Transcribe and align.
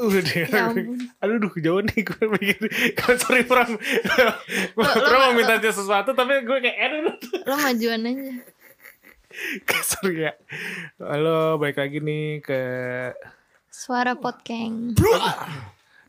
Udah, 0.00 0.24
Ya 0.24 0.64
ampun. 0.64 0.96
aduh, 1.20 1.36
duh, 1.38 1.52
jauh 1.60 1.82
nih 1.84 2.00
gue 2.00 2.24
mikir. 2.32 2.56
Kan 2.96 3.20
sorry 3.20 3.44
Pram, 3.44 3.76
gue 3.76 4.80
lo- 4.80 5.20
mau 5.20 5.36
minta 5.36 5.60
dia 5.60 5.68
sesuatu 5.70 6.16
tapi 6.16 6.40
gue 6.40 6.56
kayak 6.58 6.76
aduh, 6.80 7.14
Lo 7.44 7.54
majuan 7.58 8.00
aja. 8.02 8.32
sorry 9.92 10.24
ya. 10.24 10.32
Halo, 10.96 11.60
balik 11.60 11.76
lagi 11.76 12.00
nih 12.00 12.40
ke 12.40 12.60
Suara 13.68 14.16
potkeng. 14.16 14.96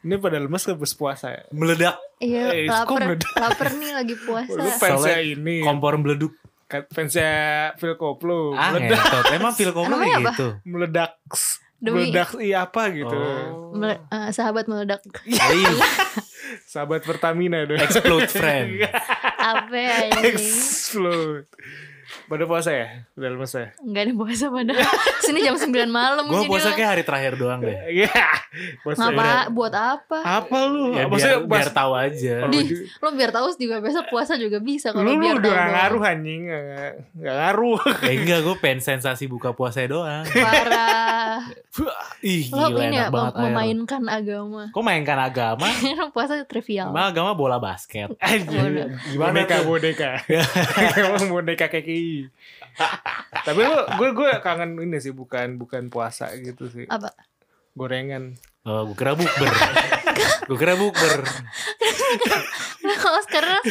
ini 0.02 0.16
pada 0.18 0.40
lemes 0.40 0.64
ke 0.64 0.74
bus 0.74 0.96
puasa 0.96 1.30
ya. 1.30 1.44
meledak 1.52 2.00
Iya, 2.18 2.48
Eh, 2.56 2.66
lapar, 2.66 3.04
meledak? 3.04 3.28
lapar 3.36 3.70
nih 3.72 3.92
lagi 3.92 4.16
Lu 4.16 4.24
puasa. 4.24 4.56
fansnya 4.80 5.20
Soalnya 5.20 5.20
ini, 5.22 5.56
kompor 5.62 6.00
meleduk 6.00 6.32
fansnya 6.88 7.32
Phil 7.76 7.94
Koplo, 7.94 8.54
ah 8.54 8.72
meledak, 8.72 8.98
ngentot 8.98 9.26
emang 9.34 9.54
film 9.54 9.74
koplo 9.74 9.96
kayak 9.96 10.18
apa? 10.18 10.32
gitu 10.32 10.48
meledak, 10.64 11.12
Demi- 11.78 12.08
meledak 12.08 12.30
iya 12.40 12.58
apa 12.64 12.84
gitu. 12.90 13.18
oh 13.18 13.74
Mele- 13.74 14.02
eh, 14.06 14.30
sahabat 14.30 14.66
meledak. 14.66 15.02
Hey, 15.24 15.64
Sahabat 16.64 17.02
Pertamina 17.02 17.64
dong. 17.64 17.80
explode 17.80 18.28
friend 18.28 18.84
Apa 19.38 19.72
ya 19.72 19.98
ini? 20.06 20.22
Explode. 20.30 21.48
Pada 22.32 22.48
puasa 22.48 22.72
ya? 22.72 22.88
Udah 23.12 23.28
lemes 23.30 23.52
ya? 23.52 23.76
Enggak 23.78 24.02
ada 24.02 24.14
puasa 24.16 24.46
pada. 24.48 24.72
Sini 25.28 25.40
jam 25.42 25.54
9 25.54 25.68
malam. 25.86 26.24
gue 26.24 26.48
puasa 26.48 26.72
kayak 26.72 26.90
hari 26.90 27.04
terakhir 27.04 27.36
doang 27.36 27.60
deh 27.60 27.76
Iya. 27.92 28.08
Puasa 28.84 29.08
Ngapa? 29.08 29.48
Buat 29.50 29.74
apa? 29.76 30.18
Apa 30.22 30.58
lu? 30.66 30.92
ya 30.92 31.06
Maksudnya 31.06 31.40
biar, 31.40 31.46
pas- 31.46 31.60
biar 31.62 31.70
tahu 31.72 31.92
aja 31.94 32.36
Di, 32.48 32.60
lo 32.98 33.08
biar 33.12 33.32
tahu 33.32 33.48
juga 33.54 33.80
besok 33.80 34.06
puasa 34.08 34.36
juga 34.36 34.60
bisa 34.60 34.90
kalau 34.90 35.04
lu 35.04 35.14
lu 35.14 35.22
biar 35.22 35.36
udah 35.38 35.52
tahu 35.52 35.72
ngaruh 35.72 36.02
anjing 36.06 36.42
Gak, 36.48 36.92
gak 37.18 37.36
ngaruh 37.38 37.80
eh 38.02 38.14
enggak 38.18 38.40
gue 38.42 38.56
pengen 38.58 38.80
sensasi 38.82 39.26
buka 39.26 39.52
puasa 39.52 39.84
doang 39.86 40.24
Parah. 40.26 41.48
ih 42.22 42.48
Lo 42.50 42.68
gila 42.70 42.80
ini 42.82 42.96
ya 42.96 43.02
enak 43.02 43.12
banget 43.12 43.34
mem- 43.34 43.40
air. 43.40 43.52
memainkan 43.52 44.04
agama. 44.06 44.64
kok 44.70 44.84
mainkan 44.84 45.20
agama 45.20 45.68
puasa 46.10 46.44
trivial. 46.44 46.92
Emang 46.92 47.08
agama 47.08 47.32
bola 47.34 47.58
basket 47.58 48.12
Gimana 48.20 48.92
Boneka 49.32 49.58
boneka 49.64 50.10
Emang 50.94 51.28
boneka 51.30 51.66
Tapi 53.48 53.60
lu 53.60 53.78
gue 53.96 54.10
gue 54.12 54.30
kangen 54.40 54.78
ini 54.78 54.98
sih 54.98 55.12
bukan 55.12 55.56
bukan 55.56 55.88
puasa 55.88 56.30
gitu 56.36 56.68
sih 56.68 56.86
Apa? 56.86 57.10
Gorengan 57.72 58.36
oh 58.64 58.86
gue 58.86 58.96
kira 58.96 59.14
bukber 59.14 59.50
gue 60.48 60.58
kira 60.58 60.76
bukber 60.76 61.14
Kalau 62.82 63.22
sekarang 63.24 63.62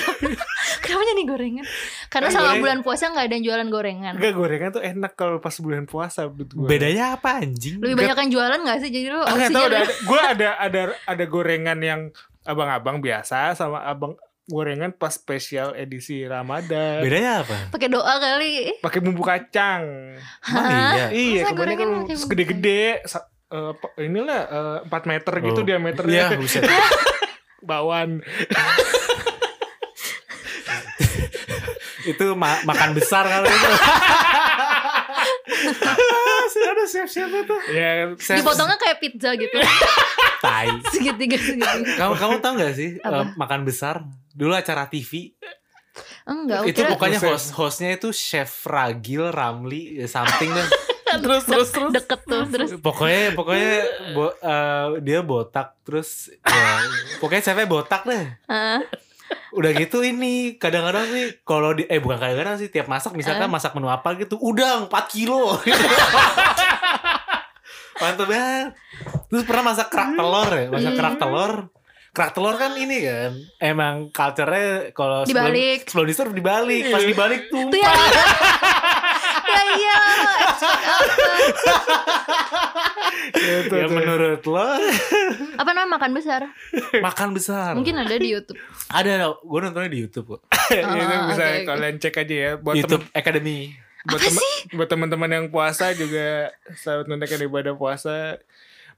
kenapa 0.80 1.02
jadi 1.04 1.22
gorengan? 1.24 1.66
Karena 2.08 2.26
Kan 2.26 2.32
selama 2.32 2.48
goreng- 2.48 2.62
bulan 2.62 2.78
puasa 2.80 3.02
nggak 3.06 3.26
ada 3.26 3.34
yang 3.36 3.44
jualan 3.44 3.68
gorengan. 3.68 4.12
Enggak 4.16 4.32
gorengan 4.32 4.70
tuh 4.72 4.82
enak 4.82 5.12
kalau 5.14 5.38
pas 5.38 5.54
bulan 5.56 5.84
puasa 5.84 6.24
menurut 6.24 6.50
gue 6.50 6.66
bedanya 6.66 7.14
apa 7.14 7.38
anjing 7.38 7.78
Lebih 7.78 7.96
banyak 7.96 8.16
yang 8.18 8.30
jualan 8.32 8.58
gak 8.60 8.78
sih? 8.80 8.90
Jadi 8.90 9.06
lo 9.08 9.20
Ah, 9.20 9.34
nggak 9.36 9.50
tahu 9.50 9.64
ada 9.66 9.80
gue 9.84 10.20
ada 10.24 10.48
ada 10.58 10.80
ada 11.04 11.24
gorengan 11.26 11.78
yang 11.78 12.00
abang-abang 12.42 12.98
biasa 12.98 13.52
sama 13.52 13.84
abang 13.84 14.16
gorengan 14.50 14.90
pas 14.90 15.10
spesial 15.10 15.72
edisi 15.72 16.20
Ramadan 16.22 17.00
bedanya 17.00 17.40
apa 17.40 17.70
pakai 17.70 17.88
doa 17.88 18.14
kali. 18.16 18.74
pakai 18.78 18.98
bumbu 18.98 19.22
kacang 19.22 19.82
Emang 20.42 20.66
iya 20.66 21.06
iya 21.08 21.42
Masa 21.42 21.54
kebanyakan 21.54 21.86
bumbu 21.96 22.26
gede-gede 22.26 22.82
sa- 23.04 23.30
eh, 23.46 23.72
inilah 24.00 24.40
eh, 24.82 24.90
4 24.90 25.06
meter 25.06 25.32
gitu 25.40 25.60
Oh. 25.60 25.64
diameternya 25.64 26.22
Iya, 26.26 26.36
buset. 26.36 26.62
bawan 27.62 28.18
itu 32.02 32.26
ma- 32.32 32.62
makan 32.64 32.90
besar 32.92 33.22
kali 33.22 33.46
itu. 33.46 33.70
sih 36.50 36.62
ada 36.64 36.84
siap-siap 36.84 37.30
itu 37.30 37.56
ya 37.70 37.90
saya 38.16 38.40
Dipotongnya 38.40 38.74
kayak 38.74 38.98
pizza 38.98 39.30
gitu. 39.34 39.58
tai. 40.40 40.72
Segitiga 40.88 41.36
segitiga. 41.36 41.94
Kamu 42.00 42.14
kamu 42.16 42.34
tahu 42.40 42.52
gak 42.56 42.74
sih 42.74 42.96
Apa? 42.98 43.22
eh, 43.22 43.26
makan 43.36 43.60
besar? 43.62 44.02
Dulu 44.32 44.52
acara 44.52 44.86
TV 44.86 45.34
Enggak, 46.22 46.64
itu 46.64 46.80
kira 46.80 46.90
pokoknya 46.90 47.18
Buset. 47.18 47.30
host 47.30 47.48
hostnya 47.52 47.90
itu 47.92 48.08
chef 48.10 48.64
Ragil 48.64 49.28
Ramli 49.28 49.98
eh, 49.98 50.06
something 50.06 50.48
deh. 50.48 50.68
terus 51.20 51.42
terus 51.42 51.68
terus 51.68 51.90
deket 51.92 52.22
tuh 52.22 52.46
terus 52.46 52.70
pokoknya 52.76 53.34
pokoknya 53.34 53.72
bo- 54.12 54.36
eh, 54.36 54.86
dia 55.00 55.20
botak 55.20 55.74
terus 55.82 56.30
ya, 56.40 56.66
pokoknya 57.18 57.42
chefnya 57.42 57.66
botak 57.66 58.02
deh. 58.04 58.26
ah, 58.46 58.78
Udah 59.50 59.70
gitu 59.72 60.00
ini 60.00 60.54
kadang-kadang 60.56 61.06
nih 61.08 61.42
kalau 61.42 61.70
di 61.72 61.82
eh 61.84 61.98
bukan 61.98 62.14
kadang-kadang 62.16 62.54
sih 62.56 62.66
tiap 62.66 62.86
masak 62.86 63.10
misalkan 63.12 63.44
Eh. 63.44 63.52
masak 63.52 63.74
menu 63.74 63.86
apa 63.86 64.14
gitu 64.14 64.38
udang 64.38 64.86
4 64.86 64.94
kilo. 65.08 65.58
Mantap 68.00 68.26
banget. 68.26 68.68
Terus 69.26 69.44
pernah 69.44 69.64
masak 69.66 69.88
kerak 69.88 70.10
telur 70.14 70.48
ya, 70.48 70.66
masak 70.68 70.92
kerak 70.94 71.12
Hmm. 71.12 71.20
telur. 71.20 71.52
Kerak 72.10 72.32
telur 72.32 72.54
kan 72.54 72.74
ini 72.74 72.98
kan 73.00 73.30
emang 73.60 74.10
culture-nya 74.10 74.90
kalau 74.90 75.22
sebelum- 75.22 75.46
Dibalik. 75.46 75.80
sebelum 75.84 76.04
di 76.04 76.14
serve 76.14 76.34
dibalik, 76.34 76.82
pas 76.88 77.02
dibalik 77.02 77.40
itu 77.44 77.54
tumpah. 77.70 77.78
ya 77.78 77.94
ya 79.50 79.60
iya 79.72 79.98
Gitu, 83.32 83.72
ya 83.72 83.86
tuh. 83.86 83.92
menurut 83.92 84.42
lo 84.44 84.64
apa 85.56 85.70
namanya 85.70 85.90
makan 85.92 86.10
besar 86.12 86.40
makan 86.98 87.28
besar. 87.30 87.72
mungkin 87.72 87.94
ada 87.96 88.14
di 88.14 88.28
YouTube 88.28 88.58
ada 88.88 89.10
gue 89.34 89.58
nontonnya 89.60 89.88
di 89.88 90.00
YouTube 90.00 90.26
kok. 90.28 90.40
itu 90.72 90.82
Ah, 90.82 91.26
bisa 91.26 91.44
oke. 91.44 91.66
kalian 91.68 91.94
cek 91.96 92.16
aja 92.16 92.34
ya 92.34 92.50
buat 92.56 92.74
YouTube 92.76 93.04
temen, 93.04 93.16
Academy. 93.16 93.58
buat 94.02 94.18
temen, 94.18 94.44
buat 94.74 94.88
teman-teman 94.88 95.30
yang 95.30 95.46
puasa 95.46 95.92
juga 95.92 96.48
saat 96.74 97.04
menunaikan 97.04 97.38
ibadah 97.40 97.74
puasa 97.74 98.40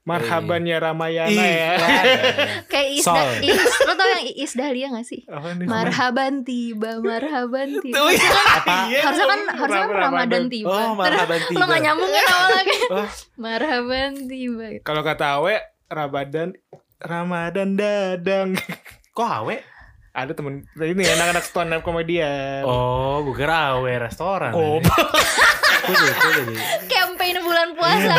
marhaban 0.03 0.63
ya 0.63 0.77
Ramayana 0.77 1.31
Ih, 1.31 1.39
ya 1.39 1.73
kayak 2.71 2.99
Sol. 2.99 3.15
da, 3.15 3.39
Iis 3.39 3.55
lo 3.81 3.93
tau 3.93 4.07
yang 4.09 4.23
Iis 4.27 4.53
Dahlia 4.53 4.87
gak 4.89 5.07
sih 5.07 5.23
marhaban 5.63 6.43
tiba 6.43 6.99
marhaban 6.99 7.79
tiba 7.79 7.95
Oh, 7.97 8.11
iya. 8.11 8.27
Apa? 8.59 8.75
Iya, 8.87 8.99
harusnya 9.01 9.25
kan 9.25 9.39
Ram- 9.41 9.55
harusnya 9.55 9.79
kan 9.79 9.89
Ramadan. 9.89 10.03
Ramadan 10.03 10.43
tiba 10.49 10.67
Oh, 10.67 10.91
marhaban 10.93 11.39
tiba. 11.41 11.55
lo 11.55 11.65
gak 11.65 11.81
nyambung 11.81 12.11
kan 12.11 12.25
awalnya 12.29 12.77
Oh. 12.89 13.07
marhaban 13.43 14.11
tiba 14.27 14.67
kalau 14.81 15.01
kata 15.01 15.25
Awe 15.39 15.55
Ramadan 15.87 16.49
Ramadan 16.97 17.69
dadang 17.73 18.49
Kok 19.15 19.29
awe? 19.39 19.57
ada 20.11 20.29
temen 20.29 20.61
ini 20.75 21.03
anak-anak 21.07 21.41
stand 21.41 21.71
up 21.71 21.81
komedian 21.81 22.61
Oh, 22.61 23.23
gue 23.23 23.33
kira 23.35 23.73
awe 23.73 23.91
restoran. 23.99 24.51
Oh. 24.51 24.77
Gue 24.77 25.95
jadi, 25.97 26.53
campaign 26.85 27.37
bulan 27.39 27.73
puasa 27.73 28.13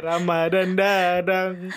Ramadan 0.00 0.74
dadang 0.74 1.70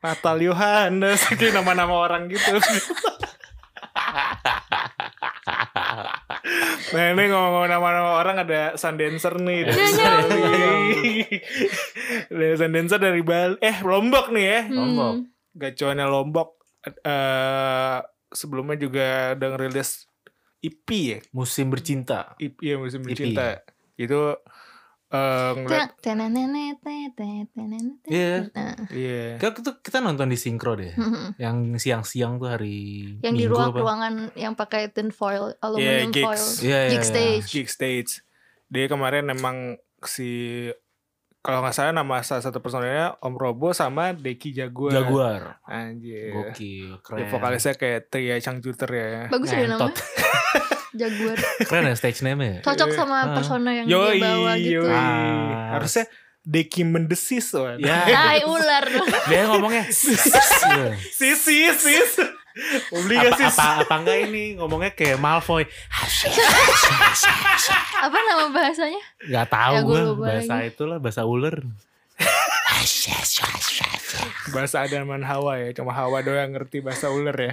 Natal 0.00 0.36
Yohanes. 0.38 1.20
Kayak 1.38 1.60
nama-nama 1.60 1.94
orang 2.06 2.30
gitu. 2.30 2.56
Nah 6.90 7.04
ini 7.14 7.22
ngomong-ngomong 7.30 7.70
nama-nama 7.70 8.10
orang 8.18 8.36
ada 8.42 8.74
Sundancer 8.74 9.38
nih. 9.38 9.68
Dari 9.68 9.78
Iya, 9.78 9.94
Bali 9.94 10.98
Ada 12.30 12.56
Sundancer 12.66 12.98
dari 12.98 13.22
Bali. 13.22 13.56
Eh 13.62 13.76
Lombok 13.84 14.34
nih 14.34 14.44
ya. 14.46 14.60
Lombok. 14.70 15.14
Hmm. 15.14 15.26
Gacuannya 15.54 16.06
Lombok. 16.08 16.48
Eh 17.04 17.98
Sebelumnya 18.30 18.78
juga 18.78 19.34
udah 19.34 19.48
ngerilis 19.58 20.06
EP 20.62 20.88
ya. 20.90 21.18
Musim 21.34 21.66
bercinta. 21.66 22.38
EP 22.38 22.54
ya 22.62 22.78
musim 22.78 23.02
EP. 23.02 23.10
bercinta. 23.10 23.58
Itu 23.98 24.38
eh 25.10 25.50
ngeliat. 25.56 25.90
Iya. 28.06 28.46
Iya 28.88 29.22
Kita, 29.36 29.50
kita, 29.52 29.70
kita 29.80 29.98
nonton 29.98 30.26
di 30.26 30.36
sinkro 30.36 30.74
deh. 30.74 30.94
Yang 31.36 31.56
siang-siang 31.78 32.36
tuh 32.36 32.48
hari 32.48 32.78
yang 33.18 33.34
di 33.34 33.44
Minggu 33.44 33.52
ruang 33.52 33.70
apa? 33.70 33.78
ruangan 33.80 34.14
yang 34.34 34.54
pakai 34.54 34.86
tin 34.88 35.10
foil 35.10 35.50
aluminium 35.58 36.10
gigs. 36.10 36.22
foil 36.22 36.46
Iya, 36.62 36.78
iya, 36.80 36.90
gig 36.92 37.04
stage 37.04 37.44
Gig 37.44 37.68
Stage. 37.68 38.12
Dia 38.66 38.86
kemarin 38.86 39.26
emang 39.28 39.74
si 40.00 40.70
kalau 41.40 41.58
nggak 41.58 41.72
salah 41.72 41.90
nama 41.90 42.20
salah 42.20 42.44
satu 42.44 42.60
personelnya 42.60 43.16
Om 43.18 43.34
Robo 43.34 43.72
sama 43.72 44.12
Deki 44.12 44.52
Jaguar. 44.52 44.92
Jaguar. 44.92 45.42
Anjir. 45.64 46.30
Gokil, 46.30 46.86
Dia 46.92 47.02
keren. 47.02 47.26
vokalisnya 47.26 47.74
kayak 47.74 48.00
Tria 48.06 48.36
Changcuter 48.38 48.86
ya. 48.86 49.26
bagus 49.26 49.48
ya 49.50 49.64
namanya 49.66 49.90
jaguar 50.92 51.38
Keren 51.68 51.84
ya 51.84 51.94
stage 51.94 52.20
name-nya. 52.20 52.60
cocok 52.60 52.90
sama 52.90 53.16
Ah. 53.20 53.24
persona 53.32 53.70
yang 53.72 53.86
Yoi, 53.86 54.16
dia 54.16 54.24
bawa 54.24 54.52
gitu 54.54 54.82
yoi. 54.82 54.90
Ah. 54.90 55.74
Harusnya 55.74 56.04
Deki 56.40 56.82
mendesis 56.84 57.46
tuh. 57.48 57.68
Ya, 57.76 58.00
tai 58.16 58.42
ular 58.42 58.84
dia 59.26 59.44
ngomongnya. 59.46 59.84
Sis, 59.92 60.18
sis, 61.36 61.76
sis. 61.76 62.12
Beli 62.90 63.14
nggak, 63.14 63.30
apa, 63.30 63.38
sis? 63.40 63.54
apa 63.54 63.66
apa 63.80 63.94
enggak 63.96 64.18
ini 64.26 64.58
ngomongnya 64.58 64.90
kayak 64.90 65.16
Malfoy 65.16 65.62
apa 68.00 68.18
nama 68.20 68.44
bahasanya 68.50 69.02
nggak 69.22 69.46
tahu 69.48 69.72
Ya, 69.72 69.80
gua 69.82 69.98
gue 70.02 70.16
bahasa 70.18 70.54
lagi. 70.56 70.68
itulah 70.68 70.98
bahasa 70.98 71.22
ular 71.24 71.62
Bahasa 74.50 74.82
Adam 74.82 75.06
dan 75.06 75.22
Hawa 75.22 75.60
ya. 75.60 75.70
Cuma 75.72 75.92
Hawa 75.92 76.20
doang 76.20 76.36
yang 76.40 76.52
ngerti 76.52 76.80
bahasa 76.80 77.08
ular 77.08 77.34
ya. 77.34 77.52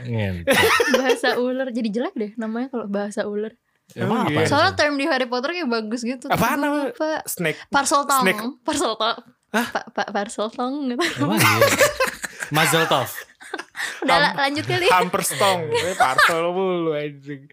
Bahasa 0.91 1.37
ular 1.37 1.69
jadi 1.69 1.89
jelek 1.91 2.15
deh 2.15 2.31
namanya 2.35 2.67
kalau 2.69 2.85
bahasa 2.87 3.23
ular 3.23 3.53
Emang 3.95 4.19
Oh, 4.19 4.23
apa? 4.27 4.35
iya. 4.35 4.43
Soalnya 4.45 4.73
term 4.75 4.99
di 4.99 5.07
Harry 5.07 5.31
Potter 5.31 5.55
kayak 5.55 5.71
bagus 5.71 6.03
gitu. 6.03 6.27
Namanya? 6.27 6.91
lupa. 6.91 7.23
Snake. 7.23 7.55
Parcel 7.71 8.03
tong. 8.03 8.19
Snake. 8.19 8.43
Parcel 8.59 8.93
tong. 8.93 9.17
Pa, 9.47 9.63
pa, 9.63 10.03
parcel 10.11 10.51
tong 10.51 10.91
gitu. 10.91 10.99
Emang 11.23 11.39
iya. 11.39 11.67
Mazel 12.51 12.83
tov. 12.85 13.07
Udah 14.03 14.17
la- 14.19 14.35
lanjut 14.37 14.67
kali. 14.67 14.91
Hamperstong. 14.91 15.71
Parcel 16.03 16.51
mulu 16.51 16.99
anjing. 16.99 17.47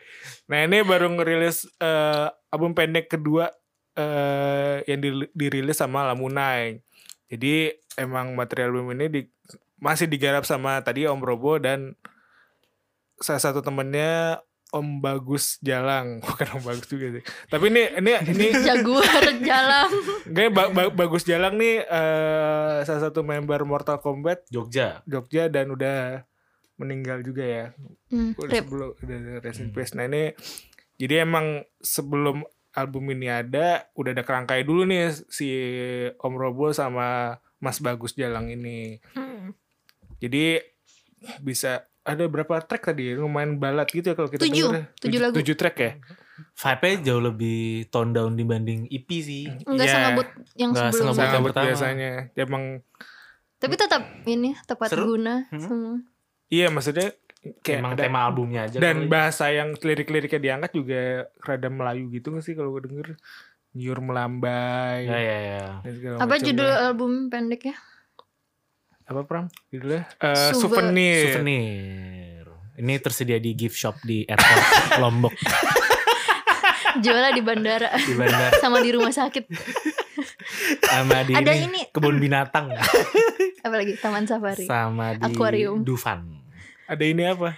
Nah 0.50 0.66
ini 0.66 0.82
baru 0.82 1.06
ngerilis 1.08 1.70
eh, 1.78 2.26
album 2.50 2.74
pendek 2.74 3.06
kedua 3.06 3.54
eh, 3.94 4.82
yang 4.90 4.98
di- 4.98 5.30
dirilis 5.30 5.78
sama 5.78 6.02
Lamunai. 6.02 6.82
Jadi 7.26 7.68
emang 7.94 8.32
material 8.32 8.70
album 8.70 8.92
ini 8.92 9.06
di- 9.08 9.30
masih 9.76 10.06
digarap 10.06 10.42
sama 10.42 10.80
tadi 10.80 11.04
Om 11.04 11.20
Robo 11.20 11.56
dan 11.56 11.92
salah 13.16 13.40
satu 13.40 13.60
temennya 13.60 14.40
Om 14.70 14.98
Bagus 14.98 15.56
Jalang. 15.60 16.18
Bukan 16.24 16.48
Om 16.52 16.64
Bagus 16.64 16.86
juga 16.86 17.06
sih. 17.12 17.22
Tapi 17.46 17.64
ini 17.68 17.82
ini 17.94 18.12
ini 18.28 18.46
Jaguar 18.66 19.22
jalan. 19.38 19.88
Kayaknya 20.24 20.50
ba- 20.50 20.70
ba- 20.70 20.94
Bagus 20.96 21.22
Jalang 21.22 21.54
nih 21.54 21.80
eh, 21.80 22.76
salah 22.82 23.02
satu 23.02 23.22
member 23.22 23.62
Mortal 23.62 23.98
Kombat 23.98 24.44
Jogja. 24.48 25.00
Jogja 25.04 25.46
dan 25.46 25.70
udah 25.70 26.26
meninggal 26.74 27.22
juga 27.22 27.42
ya. 27.42 27.64
Hmm, 28.10 28.34
Udah 28.34 28.50
sebelum 28.56 28.88
udah 28.96 29.16
rest 29.40 29.62
in 29.62 29.70
peace. 29.70 29.94
Nah 29.94 30.04
ini 30.04 30.34
jadi 30.96 31.22
emang 31.22 31.62
sebelum 31.78 32.42
album 32.74 33.08
ini 33.08 33.26
ada 33.26 33.86
udah 33.92 34.10
ada 34.10 34.20
kerangkai 34.20 34.62
dulu 34.62 34.82
nih 34.84 35.14
si 35.26 35.48
Om 36.14 36.34
Robo 36.34 36.70
sama 36.70 37.38
Mas 37.56 37.78
Bagus 37.78 38.12
Jalang 38.12 38.50
ini. 38.50 38.98
Hmm. 39.12 39.54
Jadi 40.18 40.58
bisa 41.40 41.82
ada 42.02 42.24
berapa 42.24 42.60
track 42.60 42.90
tadi? 42.90 43.14
Lumayan 43.14 43.56
balad 43.56 43.88
gitu 43.88 44.04
ya 44.04 44.14
kalau 44.14 44.28
kita 44.28 44.44
Tujuh. 44.44 44.68
denger 44.68 44.76
ya. 44.76 44.84
Tujuh 45.00 45.18
lagu. 45.18 45.34
Tujuh 45.34 45.54
track 45.54 45.76
ya. 45.78 45.92
Vibe-nya 46.34 46.96
jauh 47.04 47.22
lebih 47.22 47.60
tone 47.88 48.10
down 48.10 48.34
dibanding 48.34 48.84
EP 48.86 49.06
sih. 49.16 49.46
Enggak 49.64 49.86
Iya. 49.86 49.94
sengebut 49.94 50.28
yang 50.54 50.70
Nggak 50.70 50.84
sebelumnya. 50.84 50.92
sengebut. 50.92 51.14
Sangat 51.16 51.32
yang 51.32 51.44
pertama. 51.46 51.66
biasanya. 51.70 52.12
Emang 52.36 52.64
Tapi 53.56 53.74
tetap 53.74 54.02
ini 54.26 54.50
tepat 54.60 54.88
Seru. 54.90 55.04
guna 55.10 55.46
Hmm. 55.48 55.56
semua. 55.58 55.94
iya 56.48 56.68
maksudnya 56.68 57.16
kayak 57.60 57.78
Emang 57.78 57.92
ada- 57.92 58.02
tema 58.02 58.20
albumnya 58.22 58.60
aja. 58.62 58.76
dan 58.76 58.96
kali. 58.98 59.08
bahasa 59.08 59.44
yang 59.48 59.72
lirik-liriknya 59.74 60.40
diangkat 60.40 60.70
juga 60.72 61.00
rada 61.38 61.68
Melayu 61.68 62.08
gitu 62.10 62.30
gak 62.30 62.42
sih 62.42 62.52
kalau 62.52 62.72
gue 62.72 62.84
denger 62.84 63.08
Nyur 63.74 63.98
melambai 64.00 65.02
Ya 65.02 65.18
ya 65.18 65.38
ya. 65.42 65.64
Apa 66.16 66.30
macam 66.32 66.46
judul 66.46 66.62
lah. 66.64 66.88
album 66.88 67.12
pendeknya? 67.26 67.74
apa 69.04 69.20
pram 69.22 69.44
judulnya 69.68 70.08
Eh, 70.16 70.50
Souvenir. 70.50 71.28
souvenir. 71.28 72.44
Ini 72.74 72.94
tersedia 72.98 73.36
di 73.36 73.52
gift 73.52 73.74
shop 73.74 74.00
di 74.00 74.24
airport 74.24 74.64
Lombok 75.02 75.34
Jualnya 76.96 77.30
di 77.30 77.42
bandara 77.42 77.90
di 77.92 78.14
bandar 78.14 78.54
sama 78.62 78.78
di 78.78 78.90
rumah 78.90 79.10
sakit. 79.10 79.44
sama 80.80 81.20
di 81.20 81.34
Ada 81.34 81.52
ini, 81.52 81.66
ini. 81.66 81.82
kebun 81.90 82.16
binatang 82.16 82.70
Apalagi 83.60 83.96
Taman 83.96 84.24
Safari. 84.24 84.64
sama 84.64 85.12
di 85.12 85.24
Akuarium. 85.26 85.82
Dufan. 85.82 86.43
Ada 86.86 87.02
ini 87.02 87.24
apa 87.24 87.56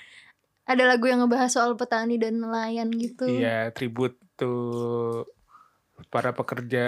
Ada 0.64 0.82
lagu 0.84 1.06
yang 1.06 1.20
ngebahas 1.20 1.52
soal 1.52 1.74
petani 1.74 2.16
dan 2.16 2.36
nelayan 2.36 2.90
gitu. 2.90 3.22
iya 3.24 3.70
tribut 3.70 4.18
tuh 4.34 5.22
para 6.06 6.30
pekerja 6.30 6.86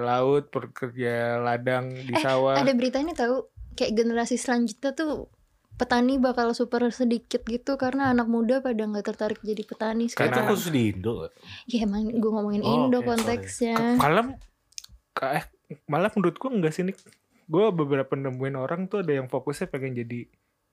laut 0.00 0.48
pekerja 0.48 1.38
ladang 1.38 1.92
di 1.92 2.08
Hmm. 2.08 2.16
Eh, 2.16 2.22
sawah 2.22 2.54
Ada 2.54 2.72
berita 2.72 2.96
ini 2.96 3.12
tahu 3.12 3.46
kayak 3.72 3.92
generasi 3.92 4.34
selanjutnya 4.34 4.92
tuh 4.92 5.28
petani 5.76 6.16
bakal 6.16 6.50
super 6.50 6.88
sedikit 6.88 7.44
gitu 7.44 7.76
karena 7.76 8.08
anak 8.08 8.26
muda 8.26 8.58
pada 8.58 8.80
nggak 8.80 9.04
tertarik 9.06 9.40
jadi 9.40 9.60
petani 9.62 10.08
Itu 10.08 10.16
Karena- 10.16 10.40
sekarang. 10.40 10.48
khusus 10.50 10.68
di 10.70 10.82
Indo. 10.88 11.28
Ya 11.66 11.84
emang 11.84 12.08
gue 12.08 12.30
ngomongin 12.32 12.62
Oh, 12.62 12.72
Indo 12.82 12.98
sorry. 12.98 13.08
konteksnya. 13.10 13.76
malam 13.94 14.40
eh 15.28 15.44
malah 15.84 16.08
menurut 16.10 16.34
gue 16.34 16.50
enggak 16.50 16.72
sih 16.72 16.82
nih 16.82 16.96
gue 17.46 17.64
beberapa 17.70 18.12
nemuin 18.14 18.56
orang 18.56 18.80
tuh 18.86 19.00
ada 19.00 19.12
yang 19.12 19.26
fokusnya 19.26 19.68
pengen 19.68 19.94
jadi 19.94 20.24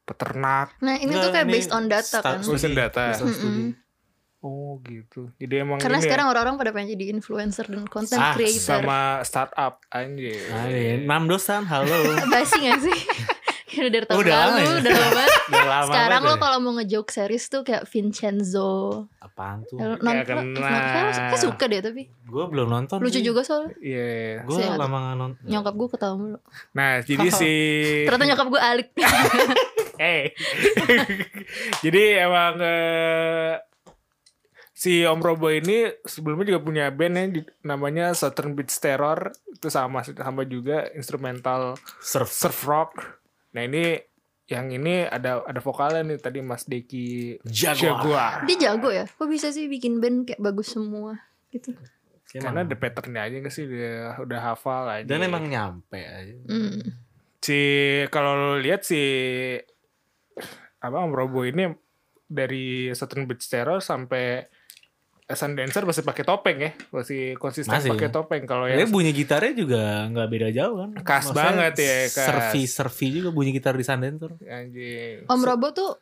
peternak 0.04 0.68
Nah 0.80 0.96
ini 0.96 1.10
Nggak, 1.10 1.22
tuh 1.22 1.32
kayak 1.32 1.46
ini 1.46 1.54
based 1.54 1.72
on 1.72 1.84
data 1.86 2.18
kan. 2.20 2.40
Based 2.40 2.64
on 2.64 2.74
data. 2.74 3.04
based 3.10 3.22
on 3.22 3.32
studi. 3.32 3.64
oh 4.40 4.76
gitu 4.82 5.32
jadi 5.38 5.64
emang 5.64 5.80
Karena 5.80 5.98
ini 5.98 6.04
ya, 6.04 6.06
sekarang 6.06 6.28
orang-orang 6.28 6.56
pada 6.58 6.72
pengen 6.72 6.92
jadi 6.92 7.06
influencer 7.12 7.66
dan 7.66 7.84
content 7.86 8.20
Ah, 8.20 8.34
creator. 8.34 8.60
sama 8.60 9.00
startup 9.22 9.80
anjir 9.90 10.36
iya. 10.68 11.00
Enam 11.00 11.26
dosan, 11.26 11.64
halo. 11.64 11.88
Basi 12.30 12.60
gak 12.62 12.80
sih? 12.82 13.00
Udah 13.74 13.90
dari 13.90 14.06
tahun 14.06 14.20
udah 14.20 14.36
lama 14.38 14.54
lalu, 14.54 14.62
ya? 14.62 14.74
udah 14.78 14.94
lama. 14.94 15.24
Udah 15.50 15.66
lama 15.66 15.90
Sekarang 15.90 16.22
lo 16.22 16.30
ya. 16.30 16.38
kalau 16.38 16.58
mau 16.60 16.72
ngejoke 16.76 17.10
series 17.10 17.46
tuh 17.48 17.62
kayak 17.64 17.84
Vincenzo. 17.88 18.72
apaan 19.18 19.66
tuh? 19.66 19.82
Lo 19.82 19.98
Ya, 19.98 20.22
nonton, 20.22 20.38
kena. 20.54 20.78
kayak 21.10 21.42
suka 21.42 21.66
deh 21.66 21.82
tapi 21.82 22.06
Gue 22.24 22.44
belum 22.46 22.70
nonton. 22.70 23.02
lucu 23.02 23.18
juga 23.18 23.42
soalnya. 23.42 23.74
Iya. 23.80 24.46
Gue 24.46 24.62
Saya- 24.62 24.78
lama 24.78 24.94
nggak 25.00 25.18
nonton. 25.18 25.44
Nyokap 25.48 25.74
gue 25.74 25.88
ketawa 25.90 26.14
mulu. 26.14 26.38
Nah, 26.72 27.02
jadi 27.02 27.28
si 27.34 27.52
Ternyata 28.06 28.26
nyokap 28.30 28.48
gue 28.48 28.62
alik. 28.62 28.88
Eh. 30.00 30.34
jadi 31.86 32.26
emang 32.26 32.58
eh, 32.62 33.62
si 34.74 35.06
Om 35.06 35.22
Robo 35.24 35.48
ini 35.48 35.88
sebelumnya 36.04 36.52
juga 36.52 36.62
punya 36.66 36.86
band 36.92 37.16
yang 37.16 37.30
namanya 37.64 38.12
Southern 38.12 38.58
Beach 38.58 38.74
Terror 38.82 39.32
itu 39.54 39.72
sama 39.72 40.04
sama 40.04 40.44
juga 40.44 40.92
instrumental 40.98 41.80
Surf. 42.04 42.28
surf 42.28 42.58
rock. 42.68 42.92
Nah, 43.54 43.64
ini 43.64 43.96
yang 44.52 44.76
ini 44.76 45.08
ada 45.08 45.40
ada 45.48 45.64
vokalnya 45.64 46.04
nih 46.04 46.20
tadi 46.20 46.44
Mas 46.44 46.68
Deki 46.68 47.40
Jaguar. 47.48 47.80
Jaguar. 47.80 48.34
Dia 48.44 48.58
jago 48.60 48.90
ya. 48.92 49.08
Kok 49.08 49.30
bisa 49.32 49.56
sih 49.56 49.72
bikin 49.72 50.04
band 50.04 50.28
kayak 50.28 50.44
bagus 50.44 50.76
semua 50.76 51.16
gitu. 51.54 51.72
Karena 52.34 52.66
ada 52.66 52.76
patternnya 52.76 53.22
aja 53.30 53.36
gak 53.46 53.54
sih 53.54 53.70
dia 53.70 54.18
udah 54.18 54.40
hafal 54.42 54.90
aja. 54.90 55.06
dan 55.06 55.22
emang 55.22 55.46
nyampe 55.46 56.02
aja. 56.02 56.34
Hmm. 56.50 56.82
si 57.44 57.60
kalau 58.08 58.56
lihat 58.56 58.88
si 58.88 59.04
apa 60.84 60.98
Om 61.00 61.16
Robo 61.16 61.48
ini 61.48 61.72
dari 62.28 62.92
Southern 62.92 63.24
Beach 63.24 63.48
Terror 63.48 63.80
sampai 63.80 64.44
Sun 65.34 65.56
Dancer 65.56 65.88
masih 65.88 66.04
pakai 66.04 66.28
topeng 66.28 66.58
ya 66.60 66.72
masih 66.92 67.40
konsisten 67.40 67.72
pakai 67.72 68.12
topeng 68.12 68.44
kalau 68.44 68.68
Ya 68.68 68.84
yang 68.84 68.92
bunyi 68.92 69.16
gitarnya 69.16 69.56
juga 69.56 70.12
nggak 70.12 70.28
beda 70.28 70.50
jauh 70.52 70.76
kan. 70.84 70.90
Khas 71.00 71.32
banget 71.32 71.74
ya, 71.80 71.96
khas. 72.12 72.28
Servi 72.28 72.62
servi 72.68 73.08
juga 73.24 73.32
bunyi 73.32 73.56
gitar 73.56 73.80
di 73.80 73.88
Sundancer. 73.88 74.36
anjing 74.44 75.24
Om 75.26 75.42
Robo 75.48 75.72
tuh 75.72 75.96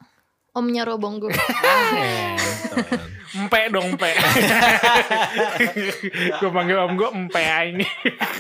omnya 0.58 0.84
Robong 0.84 1.22
gue. 1.22 1.32
Empe 3.32 3.72
dong 3.72 3.96
empe 3.96 4.12
gue 6.44 6.52
panggil 6.52 6.84
om 6.84 7.00
gue 7.00 7.10
empe 7.16 7.40
ini 7.72 7.88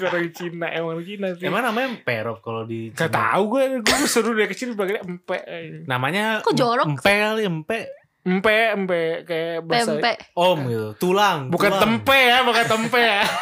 orang 0.04 0.28
Cina 0.36 0.68
emang 0.68 1.00
orang 1.00 1.08
Cina 1.08 1.28
sih 1.32 1.48
Emang 1.48 1.64
namanya 1.64 1.96
Perop 2.04 2.44
kalau 2.44 2.68
di 2.68 2.92
Gak 2.92 3.08
Cina? 3.08 3.16
tau 3.16 3.48
gue, 3.48 3.80
gue 3.80 3.98
seru 4.04 4.36
dari 4.36 4.52
kecil 4.52 4.76
panggilnya 4.76 5.08
empe 5.08 5.40
Namanya 5.88 6.44
Kok 6.44 6.52
jorok 6.52 6.92
Empe 6.92 7.08
kali 7.08 7.48
empe. 7.48 7.80
Empe, 8.22 8.54
empe, 8.78 9.26
kayak 9.26 9.66
bahasa 9.66 9.98
Pempek. 9.98 10.30
Om 10.38 10.60
gitu. 10.70 11.10
Tulang. 11.10 11.50
Bukan 11.50 11.74
tulang. 11.74 11.82
tempe 11.82 12.18
ya, 12.22 12.46
bukan 12.46 12.66
tempe 12.70 13.02
ya. 13.02 13.26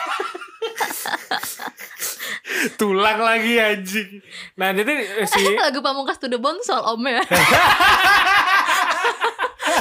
Tulang 2.80 3.20
lagi 3.20 3.60
anjing. 3.60 4.24
Nah, 4.56 4.72
jadi 4.72 5.20
eh, 5.20 5.28
si 5.28 5.44
Lagu 5.60 5.84
Pamungkas 5.84 6.16
to 6.16 6.32
the 6.32 6.40
Bone 6.40 6.64
soal 6.64 6.96
om 6.96 7.04
ya. 7.04 7.20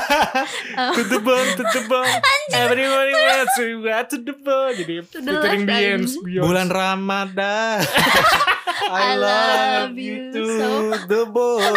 to 0.96 1.02
the 1.04 1.20
bone, 1.20 1.48
to 1.54 1.64
the 1.64 1.82
bone. 1.84 2.08
Everybody 2.50 3.12
wants 3.12 3.54
to 3.56 3.64
go 3.78 3.92
to 4.02 4.16
the 4.18 4.34
bone. 4.34 4.74
Jadi 4.74 4.94
the 5.04 5.20
featuring 5.20 5.62
Beyonce. 5.64 6.16
Bulan 6.40 6.68
Ramadan. 6.68 7.80
I, 8.88 9.12
I 9.12 9.16
love 9.16 9.92
love 9.92 9.98
you 10.00 10.32
you 10.32 10.32
to 10.32 10.42
so- 10.48 10.96
the 11.06 11.22
bone. 11.26 11.76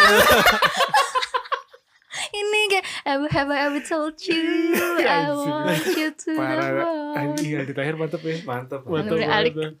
Ini 2.32 2.60
kayak 2.68 2.84
Have, 3.04 3.24
have 3.28 3.50
I 3.50 3.58
ever 3.68 3.82
told 3.82 4.16
you 4.24 4.72
I 5.04 5.28
want 5.28 5.84
you 5.92 6.08
to 6.12 6.30
the 6.32 6.38
Parah. 6.38 6.68
bone. 6.80 7.16
Anjing, 7.18 7.60
Aldi 7.60 7.72
Tahir 7.74 7.94
mantep 7.94 8.22
ya. 8.22 8.40
Mantap. 8.42 8.80
Mantap, 8.84 9.16
Bener, 9.16 9.28
Alik. 9.28 9.52
mantap. 9.52 9.76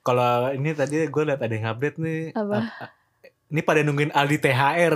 Kalau 0.00 0.54
ini 0.54 0.70
tadi 0.72 0.96
gue 1.04 1.22
liat 1.24 1.40
ada 1.40 1.50
yang 1.50 1.66
update 1.68 1.98
nih. 1.98 2.30
Apa? 2.32 2.58
Ah, 2.78 2.88
Ini 3.50 3.60
pada 3.60 3.82
nungguin 3.82 4.14
Aldi 4.14 4.38
THR. 4.38 4.94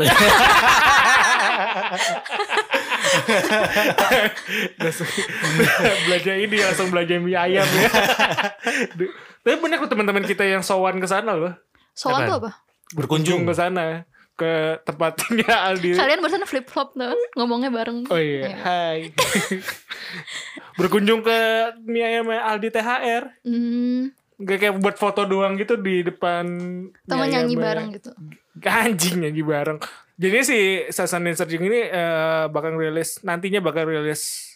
Belanja 6.06 6.32
ini 6.34 6.56
langsung 6.60 6.88
belanja 6.90 7.16
mie 7.18 7.36
ayam 7.36 7.66
ya. 7.66 7.88
Tapi 9.44 9.56
bener 9.60 9.76
kok 9.78 9.90
teman-teman 9.90 10.24
kita 10.24 10.44
yang 10.44 10.62
sowan 10.62 10.98
ke 10.98 11.06
sana 11.06 11.34
loh. 11.34 11.52
Apaan? 11.94 12.26
tuh 12.26 12.36
apa? 12.40 12.50
Berkunjung. 12.94 13.42
ke 13.44 13.54
sana 13.54 14.04
ke 14.34 14.82
tempatnya 14.82 15.46
Aldi. 15.70 15.94
Kalian 15.94 16.18
barusan 16.18 16.42
flip 16.44 16.66
flop 16.66 16.92
tuh 16.92 17.14
ngomongnya 17.34 17.70
bareng. 17.70 18.02
Oh 18.10 18.18
iya, 18.18 18.50
Iya. 18.50 18.56
hai. 18.60 18.98
Berkunjung 20.74 21.22
ke 21.22 21.38
mie 21.84 22.02
ayam 22.02 22.26
Aldi 22.28 22.68
THR. 22.70 23.24
Hmm, 23.46 24.10
Gak 24.34 24.58
kayak 24.58 24.74
buat 24.82 24.98
foto 24.98 25.22
doang 25.22 25.54
gitu 25.54 25.78
di 25.78 26.02
depan 26.02 26.44
mie 26.90 27.28
nyanyi 27.30 27.54
bareng 27.54 27.94
gitu. 27.94 28.10
Anjing 28.60 29.22
nyanyi 29.22 29.42
bareng. 29.46 29.78
Jadi 30.14 30.38
si 30.46 30.58
Sasan 30.94 31.26
Serjing 31.26 31.66
ini 31.66 31.90
eh, 31.90 32.46
bakal 32.46 32.78
rilis 32.78 33.18
nantinya 33.26 33.58
bakal 33.58 33.90
rilis 33.90 34.54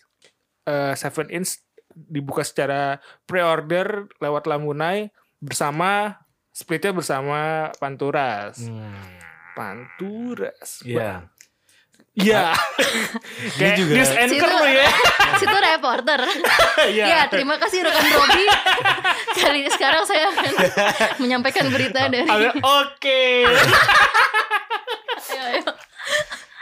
eh, 0.62 0.94
Seven 0.94 1.34
Inch 1.34 1.58
dibuka 1.90 2.46
secara 2.46 3.02
pre-order 3.26 4.06
lewat 4.22 4.46
Lamunai 4.46 5.10
bersama 5.42 6.14
splitnya 6.54 6.94
bersama 6.94 7.70
Panturas. 7.78 8.62
Hmm. 8.62 9.18
Panturas. 9.58 10.86
Iya. 10.86 11.26
Iya. 12.14 12.54
Kayak 13.58 13.74
juga- 13.78 13.94
news 13.98 14.10
anchor 14.14 14.50
Situ- 14.50 14.66
ya. 14.70 14.88
Situ 15.42 15.56
reporter. 15.58 16.20
Iya. 16.78 17.04
Ya, 17.10 17.20
terima 17.26 17.58
kasih 17.58 17.82
rekan 17.82 18.06
Robi. 18.06 18.46
Kali 19.34 19.66
ini 19.66 19.70
sekarang 19.74 20.06
saya 20.06 20.30
akan 20.30 20.52
menyampaikan 21.18 21.66
berita 21.74 22.06
dari 22.06 22.22
Oke. 22.62 23.42
Ayo. 23.42 23.58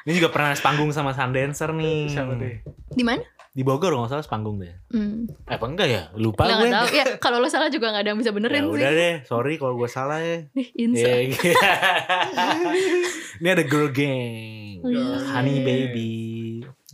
Ini 0.07 0.13
juga 0.15 0.31
pernah 0.31 0.55
sepanggung 0.55 0.89
sama 0.89 1.11
Sundancer 1.11 1.75
nih. 1.75 2.07
Siapa 2.07 2.33
deh? 2.33 2.63
Di 2.89 3.03
mana? 3.03 3.27
Di 3.51 3.65
Bogor 3.65 3.91
nggak 3.91 4.07
salah 4.09 4.21
sepanggung 4.21 4.57
deh. 4.57 4.71
Hmm. 4.89 5.27
Eh, 5.43 5.51
apa 5.51 5.65
enggak 5.65 5.89
ya? 5.89 6.03
Lupa 6.15 6.45
Nggak, 6.45 6.59
gue. 6.59 6.69
tahu. 6.71 6.87
Ya, 6.93 7.05
kalau 7.17 7.41
lo 7.41 7.49
salah 7.49 7.67
juga 7.67 7.89
nggak 7.89 8.05
ada 8.05 8.11
yang 8.13 8.21
bisa 8.21 8.29
Ya 8.29 8.37
benerin 8.37 8.65
udah 8.67 8.87
sih. 8.87 8.95
deh, 8.95 9.15
sorry 9.25 9.55
kalau 9.57 9.75
gue 9.75 9.89
salah 9.89 10.21
ya. 10.21 10.45
Nih, 10.53 10.69
Insa. 10.77 11.03
Iya, 11.03 11.17
iya. 11.25 11.37
Ini 13.37 13.49
ada 13.51 13.65
girl 13.65 13.89
gang, 13.91 14.81
Iya. 14.83 15.09
honey 15.31 15.59
baby, 15.61 16.13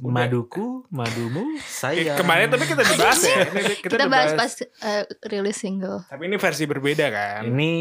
maduku, 0.00 0.86
madumu, 0.88 1.44
Eh, 1.52 1.62
saya. 1.62 2.14
kemarin 2.14 2.46
tapi 2.46 2.64
kita 2.64 2.82
dibahas 2.82 3.20
ya. 3.20 3.36
Ini 3.44 3.74
kita, 3.76 3.90
Kita 3.92 4.06
bahas 4.06 4.30
dibahas. 4.30 4.52
pas 4.54 4.86
eh, 4.88 5.02
rilis 5.28 5.56
single. 5.56 6.02
Tapi 6.06 6.22
ini 6.24 6.36
versi 6.36 6.64
berbeda 6.64 7.06
kan. 7.08 7.42
Ini 7.44 7.72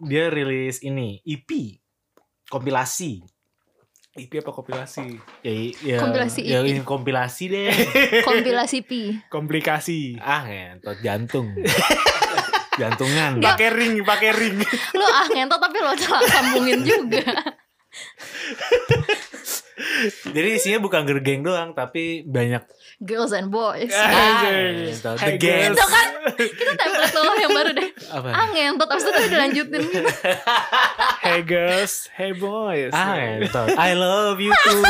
dia 0.00 0.26
rilis 0.28 0.82
ini 0.82 1.22
EP 1.22 1.48
kompilasi. 2.46 3.37
EP 4.14 4.32
apa 4.34 4.50
kompilasi? 4.50 5.04
Ya, 5.44 5.52
ya, 5.78 5.98
Kompilasi 6.00 6.40
ya, 6.42 6.58
ini 6.62 6.80
kompilasi 6.80 7.44
deh. 7.46 7.68
Kompilasi 8.28 8.78
P. 8.82 8.90
Komplikasi. 9.28 10.16
ah, 10.16 10.42
ngentot 10.42 10.98
jantung. 11.00 11.52
Jantungan. 12.80 13.42
Pakai 13.42 13.74
ring, 13.74 13.98
pakai 14.02 14.30
ring. 14.30 14.58
Lo 14.94 15.02
ah 15.04 15.26
ngentot 15.26 15.58
tapi 15.58 15.82
lo 15.82 15.92
sambungin 16.24 16.80
juga. 16.80 17.26
Jadi 20.28 20.48
isinya 20.52 20.78
bukan 20.78 21.02
girl 21.02 21.18
gang 21.18 21.42
doang, 21.42 21.70
tapi 21.72 22.22
banyak 22.22 22.62
Girls 22.98 23.30
and 23.30 23.46
boys. 23.48 23.94
Ah, 23.94 24.10
Anjing. 24.42 24.90
ngentot. 24.90 25.16
Hey, 25.18 25.26
The 25.26 25.38
gang. 25.38 25.70
girls. 25.70 25.78
Itu 25.78 25.86
kan 25.86 26.06
kita 26.34 26.72
template 26.74 27.14
lo 27.14 27.32
yang 27.32 27.52
baru 27.52 27.70
deh. 27.70 27.88
Apa? 28.10 28.28
Ah 28.30 28.46
ngentot 28.48 28.88
abis 28.90 29.06
itu 29.06 29.22
dilanjutin 29.28 29.82
gitu. 29.86 30.10
Hey 31.28 31.44
girls, 31.44 32.08
hey 32.16 32.32
boys. 32.32 32.88
Ngentot. 32.88 33.76
I 33.76 33.92
love 33.92 34.40
you 34.40 34.48
too. 34.48 34.80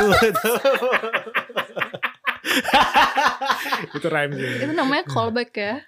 Itu 3.98 4.06
rhyme 4.06 4.38
sih. 4.38 4.62
Itu 4.62 4.70
namanya 4.70 5.02
callback 5.10 5.50
ya. 5.58 5.82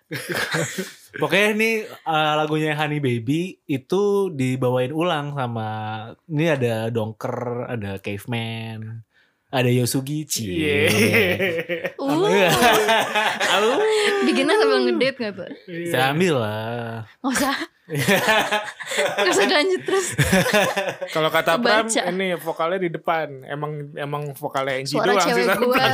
Pokoknya 1.23 1.55
ini 1.55 1.71
uh, 1.87 2.35
lagunya 2.35 2.75
Honey 2.75 2.99
Baby 2.99 3.63
itu 3.71 4.35
dibawain 4.35 4.91
ulang 4.91 5.39
sama 5.39 5.71
ini 6.27 6.51
ada 6.51 6.91
Donker, 6.91 7.71
ada 7.71 8.03
Caveman, 8.03 9.07
ada 9.55 9.71
Yosugi 9.71 10.27
Iya. 10.51 10.91
Uh, 11.95 12.27
bikinnya 14.27 14.59
sambil 14.59 14.83
ngedate 14.83 15.19
gak 15.23 15.33
tuh? 15.39 15.51
Saya 15.95 16.11
ambil 16.11 16.43
lah. 16.43 17.07
Gak 17.23 17.39
usah. 17.39 17.55
Usah 19.31 19.47
lanjut 19.51 19.83
terus. 19.83 20.15
Kalau 21.15 21.31
kata 21.31 21.59
Pram 21.59 21.87
ini 21.91 22.39
vokalnya 22.39 22.79
di 22.87 22.91
depan. 22.95 23.43
Emang 23.47 23.91
emang 23.99 24.31
vokalnya 24.35 24.79
Angie 24.79 24.95
Suara 24.95 25.15
doang 25.15 25.27
cewek 25.27 25.47
sih. 25.47 25.59
gue. 25.59 25.85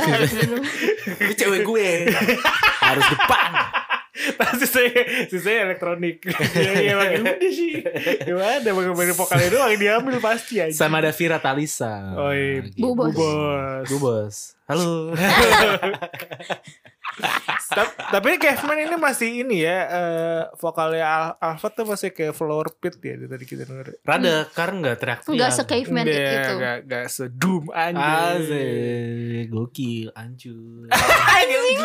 Ini 1.25 1.33
cewek 1.33 1.61
gue. 1.65 1.87
Harus 2.81 3.05
depan. 3.09 3.49
Tapi 4.17 4.65
saya 4.65 4.89
saya 5.29 5.57
elektronik. 5.69 6.25
Iya 6.53 6.71
iya 6.81 6.93
makin 6.97 7.21
gede 7.25 7.49
sih. 7.53 7.71
Gimana 8.25 8.61
bagaimana 8.61 8.97
main 8.97 9.13
vokalnya 9.13 9.49
doang 9.53 9.69
yang 9.73 9.81
diambil 9.81 10.17
pasti 10.21 10.61
aja. 10.61 10.73
Sama 10.73 11.01
ada 11.01 11.13
Vira 11.13 11.37
Talisa. 11.41 12.13
Oh 12.17 12.33
iya. 12.33 12.65
Bu 12.77 12.93
Bos. 12.93 13.13
Bos. 13.13 13.85
Bu 13.89 13.95
Bos. 14.01 14.35
Halo. 14.69 15.13
Ta- 17.67 17.93
Tapi 18.13 18.37
Caveman 18.37 18.79
ini 18.79 18.95
masih 18.95 19.41
ini 19.41 19.65
ya 19.65 19.77
eh, 19.89 20.41
vokalnya 20.55 21.03
Al- 21.03 21.37
Alpha 21.41 21.67
tuh 21.69 21.83
masih 21.83 22.13
kayak 22.13 22.37
floor 22.37 22.77
pit 22.77 22.97
ya 23.01 23.17
dari 23.17 23.27
tadi 23.27 23.43
kita 23.43 23.63
denger. 23.65 23.87
Rada 24.01 24.45
karena 24.53 24.93
nggak. 24.93 25.25
Enggak 25.27 25.51
se-caveman 25.51 26.05
Nggak, 26.05 26.21
itu. 26.21 26.53
Gak, 26.57 26.77
gak 26.85 27.05
sedum 27.09 27.63
anjir. 27.73 28.05
Asik, 28.37 29.43
gokil, 29.49 30.07
hancur. 30.13 30.87
Anjing. 31.37 31.77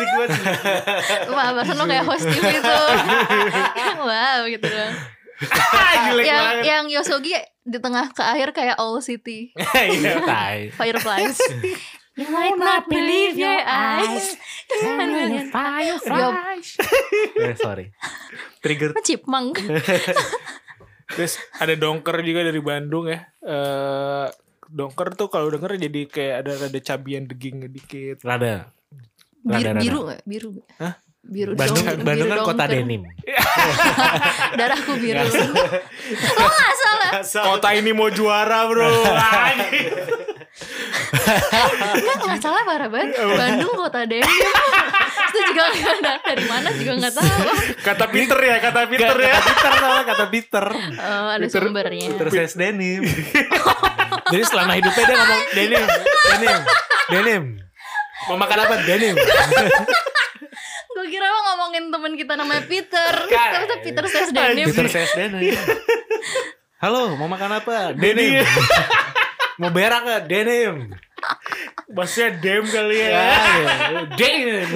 Wah, 1.29 1.49
bahasan 1.53 1.75
lo 1.75 1.85
kayak 1.85 2.05
host 2.05 2.25
TV 2.25 2.45
itu. 2.53 2.77
wow, 4.07 4.39
gitu 4.47 4.67
dong. 4.69 4.93
Jelek 5.43 6.23
yang 6.23 6.45
banget. 6.45 6.63
yang 6.63 6.85
Yosogi 6.87 7.33
di 7.63 7.79
tengah 7.79 8.11
ke 8.11 8.23
akhir 8.23 8.53
kayak 8.53 8.75
All 8.77 8.99
City. 8.99 9.51
Iya. 9.73 10.69
Fireflies. 10.71 11.39
You 12.13 12.29
might 12.29 12.53
not 12.53 12.85
believe 12.85 13.33
your 13.35 13.57
eyes. 13.59 14.37
Fireflies. 15.49 16.69
Eh, 17.43 17.57
sorry. 17.57 17.89
Trigger. 18.59 18.93
Chipmunk. 19.01 19.57
Terus 21.13 21.33
ada 21.55 21.73
Donker 21.73 22.21
juga 22.21 22.41
dari 22.41 22.61
Bandung 22.61 23.09
ya. 23.09 23.19
Eh 23.39 24.27
Donker 24.63 25.13
tuh 25.13 25.27
kalau 25.27 25.49
denger 25.49 25.77
jadi 25.79 26.01
kayak 26.05 26.35
ada 26.41 26.51
ada 26.63 26.79
cabian 26.79 27.25
deging 27.25 27.65
dikit. 27.67 28.21
Rada. 28.21 28.69
Biru, 29.41 29.51
Rada, 29.51 29.69
rada. 29.69 29.81
biru 29.81 29.99
gak? 30.05 30.21
Biru 30.23 30.49
gak? 30.53 30.67
Hah? 30.79 30.93
Biru 31.19 31.51
Bandung, 31.53 31.77
dong- 31.79 32.03
Bandung 32.03 32.27
biru 32.27 32.31
kan 32.31 32.39
kota 32.43 32.63
dongker. 32.63 32.77
denim. 32.77 33.01
Darahku 34.59 34.93
biru. 34.97 35.19
Lo 35.25 36.47
gak 36.47 36.73
salah. 36.77 37.11
Kota 37.51 37.69
ini 37.73 37.91
mau 37.91 38.07
juara 38.07 38.69
bro. 38.69 38.87
Enggak 41.13 42.17
gak 42.25 42.39
salah 42.41 42.61
parah 42.65 42.89
banget. 42.89 43.13
Bandung 43.15 43.73
kota 43.77 44.03
denim. 44.03 44.25
Itu 45.29 45.37
juga 45.49 45.63
gak 45.69 45.93
ada 46.01 46.13
dari 46.19 46.45
mana 46.45 46.69
juga 46.73 46.93
gak 46.99 47.13
tahu. 47.13 47.29
kata 47.81 48.05
Peter 48.09 48.39
ya, 48.39 48.55
kata 48.59 48.79
Peter 48.85 49.17
ya. 49.17 49.35
Peter 49.37 49.71
sama 49.77 50.01
kata 50.03 50.25
Peter. 50.29 50.65
Oh, 50.73 51.27
ada 51.29 51.45
Peter- 51.45 51.63
sumbernya. 51.63 52.07
Peter 52.13 52.27
says 52.29 52.53
denim. 52.53 53.01
Jadi 54.33 54.43
selama 54.43 54.73
hidupnya 54.73 55.03
dia 55.03 55.15
ngomong 55.15 55.41
denim, 55.53 55.83
denim, 56.31 56.57
denim. 57.09 57.43
Mau 58.23 58.37
makan 58.39 58.57
apa? 58.61 58.75
Denim. 58.83 59.15
Gue 60.89 61.05
kira 61.09 61.25
lo 61.25 61.39
ngomongin 61.43 61.89
temen 61.89 62.13
kita 62.15 62.33
namanya 62.33 62.63
Peter. 62.63 63.13
Kan. 63.27 63.49
Ternyata 63.51 63.75
Peter 63.81 64.05
says 64.07 64.29
denim. 64.29 64.65
Peter 64.65 64.87
says 64.87 65.11
denim. 65.13 65.57
Halo, 66.77 67.15
mau 67.15 67.27
makan 67.27 67.59
apa? 67.59 67.93
Denim. 67.93 68.41
Mau 69.55 69.69
berak 69.69 70.01
nggak? 70.01 70.23
Denim. 70.25 70.75
Maksudnya 71.87 72.29
dem 72.37 72.63
kali 72.65 72.97
ya. 72.99 73.09
Ya, 73.09 73.23
ya. 73.23 74.01
Denim. 74.13 74.69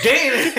Denim. 0.00 0.52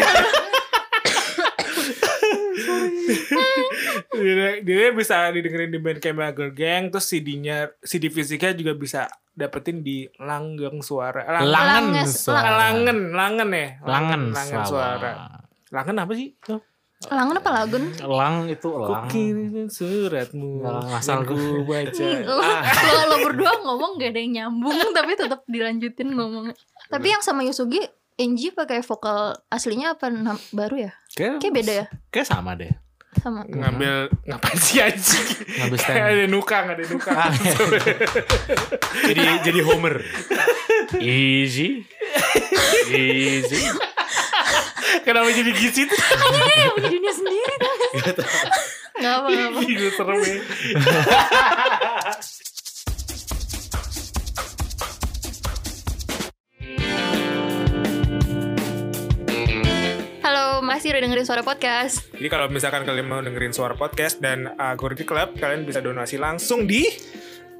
dia, 4.11 4.61
dia 4.61 4.89
bisa 4.91 5.15
didengerin 5.31 5.71
di 5.71 5.79
Bandcamp 5.79 6.19
Girl 6.35 6.51
Gang 6.51 6.89
terus 6.89 7.07
CD-nya 7.07 7.71
CD 7.81 8.09
fisiknya 8.09 8.53
juga 8.53 8.73
bisa 8.75 9.01
dapetin 9.31 9.79
di 9.79 10.03
Langgeng 10.19 10.83
Suara. 10.83 11.23
Lang- 11.39 11.47
Langen 11.47 11.85
Langes- 11.95 12.27
suara. 12.27 12.49
Langen, 12.59 13.15
Langen 13.15 13.49
ya. 13.49 13.67
Langen, 13.81 14.21
Langen 14.35 14.63
Suara. 14.65 15.11
Langen 15.71 15.97
apa 15.97 16.13
sih? 16.13 16.35
Langen 17.07 17.39
apa 17.39 17.49
lagun? 17.63 17.95
Lang 18.03 18.51
itu 18.51 18.67
lang. 18.75 19.07
Kukirim 19.07 19.71
suratmu 19.71 20.59
ngasal 20.67 21.23
yang 21.23 21.31
ku 21.31 21.63
baca. 21.63 22.07
Lo, 22.27 22.43
lo, 22.43 22.99
lo 23.07 23.15
berdua 23.23 23.53
ngomong 23.63 23.95
gak 23.95 24.11
ada 24.11 24.19
yang 24.19 24.33
nyambung 24.35 24.75
tapi 24.97 25.15
tetap 25.15 25.47
dilanjutin 25.47 26.11
ngomongnya. 26.11 26.59
Tapi 26.91 27.07
yang 27.07 27.23
sama 27.23 27.47
Yosugi 27.47 27.79
Angie 28.19 28.51
pakai 28.51 28.83
vokal 28.83 29.31
aslinya 29.47 29.95
apa 29.95 30.11
baru 30.51 30.91
ya? 30.91 30.93
Kayak, 31.15 31.39
Kayak 31.39 31.53
beda 31.55 31.71
ya? 31.71 31.85
Kayak 32.11 32.27
sama 32.27 32.59
deh. 32.59 32.75
Sama. 33.17 33.41
Ngambil 33.49 34.13
ngapain 34.29 34.59
sih 34.61 34.77
anjing? 34.77 35.25
Ngambil 35.57 35.77
stand. 35.81 35.97
ada 35.97 36.25
nukang, 36.29 36.65
ada 36.69 36.83
nukang. 36.85 37.17
Ah, 37.17 37.33
jadi 39.09 39.41
jadi 39.41 39.59
Homer. 39.65 39.97
Easy. 41.01 41.89
Easy. 42.93 43.65
Kenapa 45.01 45.25
jadi 45.33 45.51
gitu? 45.57 45.89
Anjing 45.89 46.53
dia 46.53 46.69
punya 46.69 46.89
dunia 46.93 47.13
sendiri 47.13 47.53
gak 47.57 47.73
sih? 47.81 47.89
Gak 48.99 49.13
apa 49.15 49.27
gak 49.33 49.47
apa. 49.47 49.59
Gila 49.65 49.89
serem 49.89 50.19
ya. 50.21 50.37
Suara 61.29 61.45
Podcast. 61.45 62.09
Jadi 62.09 62.25
kalau 62.25 62.49
misalkan 62.49 62.81
kalian 62.81 63.05
mau 63.05 63.21
dengerin 63.21 63.53
Suara 63.53 63.77
Podcast 63.77 64.17
dan 64.17 64.49
uh, 64.49 64.73
Gorgi 64.73 65.05
Club, 65.05 65.37
kalian 65.37 65.61
bisa 65.61 65.77
donasi 65.77 66.17
langsung 66.17 66.65
di 66.65 66.89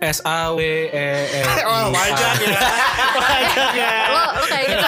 S 0.02 0.26
A 0.26 0.50
W 0.50 0.90
E 0.90 0.90
E 0.90 1.42
Oh, 1.70 1.94
wajar 1.94 2.34
ya. 2.42 2.62
Wajar 3.14 3.70
ya. 3.78 3.94
Lo 4.10 4.42
lo 4.42 4.46
kayak 4.50 4.66
gitu. 4.74 4.88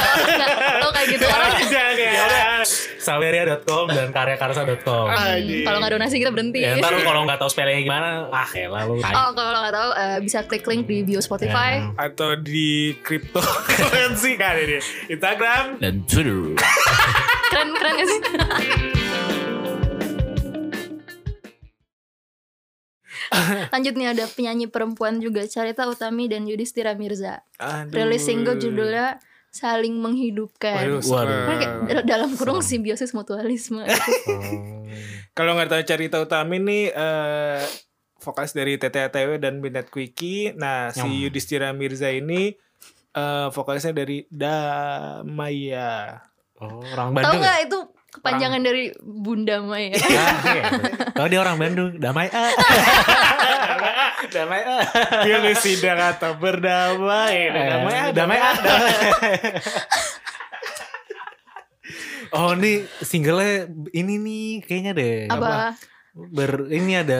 Lo 0.81 0.87
kayak 0.97 1.07
gitu 1.13 1.25
orang. 1.29 1.51
Panjang 1.61 1.93
ya. 1.93 2.25
Saweria.com 2.97 3.85
dan 3.93 4.09
karyakarsa.com. 4.09 4.81
com. 4.81 5.05
Hmm. 5.13 5.37
Hmm, 5.37 5.61
kalau 5.61 5.77
nggak 5.77 5.93
donasi 6.01 6.15
kita 6.17 6.33
berhenti. 6.33 6.65
Ya, 6.65 6.81
ntar 6.81 6.97
kalau 7.05 7.21
nggak 7.29 7.37
tahu 7.37 7.49
spellingnya 7.53 7.85
gimana, 7.85 8.33
ah 8.33 8.49
ya 8.49 8.65
lalu. 8.65 8.97
Oh, 8.97 9.29
kalau 9.37 9.59
nggak 9.61 9.75
tahu 9.77 9.89
uh, 9.93 10.17
bisa 10.25 10.39
klik 10.49 10.65
link 10.65 10.89
di 10.89 11.05
bio 11.05 11.21
Spotify 11.21 11.85
hmm. 11.85 12.01
atau 12.01 12.33
di 12.33 12.97
cryptocurrency 13.05 14.41
kan 14.41 14.57
ini. 14.57 14.81
Instagram 15.05 15.77
dan 15.77 16.01
Twitter. 16.09 16.57
Keren 17.81 17.93
gak 17.97 18.07
sih? 18.07 18.19
Lanjut 23.71 23.93
nih 23.95 24.07
ada 24.11 24.25
penyanyi 24.27 24.67
perempuan 24.67 25.17
juga 25.17 25.47
Carita 25.47 25.87
Utami 25.87 26.27
dan 26.29 26.45
Yudhistira 26.45 26.93
Mirza. 26.93 27.41
Aduh. 27.57 27.89
Rilis 27.89 28.27
single 28.27 28.59
judulnya 28.59 29.17
Saling 29.51 29.99
Menghidupkan. 29.99 31.01
Waduh, 31.01 31.01
Waduh. 31.03 32.05
Dalam 32.07 32.37
kurung 32.37 32.61
simbiosis 32.61 33.17
mutualisme. 33.17 33.83
Oh. 35.31 35.39
kalau 35.39 35.55
nggak 35.55 35.71
tahu 35.71 35.83
cerita 35.87 36.19
utama 36.19 36.59
nih 36.59 36.91
eh 36.91 37.63
vokalis 38.19 38.51
dari 38.51 38.75
TTATW 38.75 39.39
dan 39.39 39.63
Binet 39.63 39.87
Quickie 39.87 40.51
nah 40.51 40.91
si. 40.91 41.07
Yudhistira 41.23 41.71
Mirza 41.71 42.11
ini 42.11 42.51
eh 43.15 43.47
vokalisnya 43.55 43.95
dari 43.95 44.27
Damaya 44.27 46.19
Oh, 46.61 46.77
orang 46.93 47.09
Tahu 47.09 47.17
Bandung. 47.17 47.41
nggak 47.41 47.57
itu 47.65 47.79
kepanjangan 48.13 48.61
dari 48.61 48.83
Bunda 49.01 49.55
Maya? 49.65 49.97
Tahu 51.17 51.25
dia 51.25 51.39
orang 51.41 51.57
Bandung, 51.57 51.97
damai 51.97 52.29
ah. 52.29 52.53
damai 54.35 54.61
ah. 54.61 54.85
pilih 55.25 55.57
sidang 55.57 55.97
atau 55.97 56.37
berdamai 56.37 57.49
damai 57.49 57.95
ah, 57.97 58.09
damai 58.13 58.37
ah. 58.37 58.55
damai. 58.61 58.93
Oh, 62.31 62.55
ini 62.55 62.87
singlenya 63.03 63.67
ini 63.91 64.15
nih 64.15 64.63
kayaknya 64.63 64.91
deh. 64.95 65.27
Apa? 65.27 65.75
Ber 66.15 66.71
ini 66.71 66.95
ada 66.95 67.19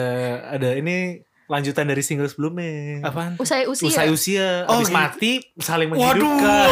ada 0.56 0.72
ini 0.72 1.20
lanjutan 1.52 1.84
dari 1.84 2.00
single 2.00 2.32
sebelumnya. 2.32 3.04
apaan 3.04 3.36
Usai 3.36 3.68
usia. 3.68 3.84
Usai 3.92 4.08
usia, 4.08 4.64
Oh, 4.64 4.80
habis 4.80 4.88
gitu. 4.88 4.96
mati 4.96 5.32
saling 5.60 5.92
waduh 5.92 6.00
menghidupkan. 6.16 6.68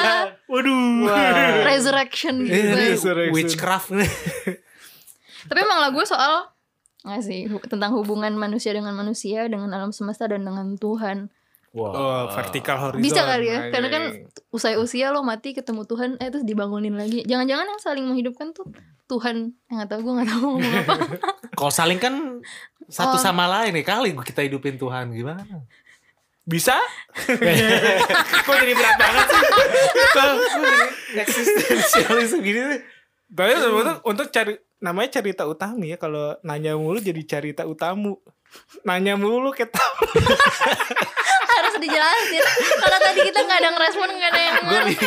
waduh 0.52 1.10
Wah. 1.10 1.66
Resurrection 1.66 2.34
gitu. 2.46 2.54
Resurrection. 2.70 3.34
witchcraft. 3.34 3.90
Tapi 5.50 5.58
emang 5.58 5.82
lagu 5.82 5.98
soal 6.06 6.46
nggak 7.00 7.22
sih 7.24 7.48
tentang 7.66 7.96
hubungan 7.96 8.36
manusia 8.36 8.70
dengan 8.70 8.92
manusia, 8.92 9.48
dengan 9.50 9.72
alam 9.72 9.90
semesta 9.90 10.28
dan 10.30 10.46
dengan 10.46 10.78
Tuhan. 10.78 11.32
Wow. 11.70 11.94
oh 11.94 12.22
vertikal 12.34 12.82
horizon 12.82 12.98
Bisa 12.98 13.22
kali 13.22 13.46
ya, 13.46 13.70
karena 13.70 13.88
kan 13.94 14.02
usai 14.50 14.74
usia 14.74 15.14
lo 15.14 15.22
mati 15.22 15.54
ketemu 15.54 15.86
Tuhan, 15.86 16.18
eh 16.18 16.26
terus 16.26 16.42
dibangunin 16.42 16.98
lagi. 16.98 17.22
Jangan-jangan 17.22 17.62
yang 17.62 17.78
saling 17.78 18.04
menghidupkan 18.10 18.50
tuh 18.50 18.66
Tuhan. 19.06 19.54
Yang 19.70 19.74
nggak 19.78 19.90
tahu 19.94 20.00
gue 20.02 20.12
nggak 20.18 20.28
tahu 20.28 20.38
mau 20.42 20.50
ngomong 20.58 20.74
apa. 20.82 20.94
Kalau 21.60 21.68
saling 21.70 22.00
kan 22.00 22.40
satu 22.88 23.14
Oh. 23.14 23.22
sama 23.22 23.44
lain 23.46 23.70
nih 23.70 23.84
kali 23.84 24.16
kita 24.16 24.40
hidupin 24.40 24.74
Tuhan 24.74 25.12
gimana? 25.12 25.44
bisa 26.42 26.74
kok 28.42 28.56
jadi 28.56 28.72
berat 28.72 28.96
banget 28.96 29.26
sih 29.28 29.42
Eksistensialisme 31.14 32.40
gini 32.40 32.60
nih. 32.66 32.80
Tapi 33.30 33.50
sebetulnya 33.54 33.94
untuk 34.02 34.26
cari 34.28 34.52
namanya 34.80 35.10
cerita 35.12 35.44
utami 35.44 35.92
ya 35.92 35.96
kalau 35.96 36.34
nanya 36.40 36.74
mulu 36.74 36.98
jadi 36.98 37.22
cerita 37.22 37.62
utamu. 37.64 38.18
Nanya 38.82 39.14
mulu 39.14 39.52
kita 39.52 39.78
Harus 41.52 41.74
dijelasin. 41.78 42.42
Kalau 42.80 42.98
tadi 42.98 43.20
kita 43.22 43.38
nggak 43.40 43.58
ada 43.60 43.70
ngerespon 43.70 44.08
nggak 44.10 44.30
ada 44.32 44.40
yang 44.40 44.54
Gue 44.58 44.80
ngerti. 44.80 45.06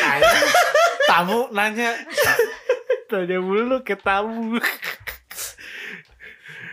nanya. 0.00 0.40
Tamu 1.06 1.40
nanya. 1.52 1.90
nanya 3.06 3.38
mulu 3.38 3.76
ketamu. 3.80 4.58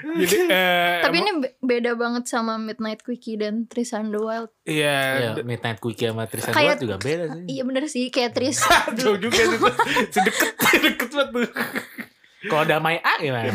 Jadi 0.04 0.38
eh, 0.52 1.00
Tapi 1.02 1.16
ini 1.18 1.32
be- 1.38 1.56
beda 1.58 1.92
banget 1.94 2.24
sama 2.26 2.56
Midnight 2.56 3.02
Quickie 3.02 3.36
dan 3.36 3.64
Tristan 3.64 4.08
the 4.08 4.18
Wild. 4.18 4.52
iya 4.64 4.98
Ya, 5.18 5.30
d- 5.34 5.44
Midnight 5.44 5.78
Quickie 5.78 6.08
sama 6.08 6.26
Tristan 6.26 6.52
Kayak- 6.52 6.78
Duet 6.78 6.84
juga 6.84 6.98
beda 6.98 7.24
sih. 7.30 7.44
Iya 7.48 7.62
bener 7.64 7.84
sih 7.86 8.06
kayak 8.08 8.32
Tris. 8.32 8.58
jauh 8.98 9.16
juga 9.16 9.36
sih 9.36 9.58
tuh. 9.58 9.74
Sedeket 10.10 10.50
deket 10.82 11.10
banget 11.10 11.30
tuh. 11.32 11.48
Kalau 12.44 12.66
damai 12.66 13.00
A 13.00 13.14
gimana? 13.18 13.48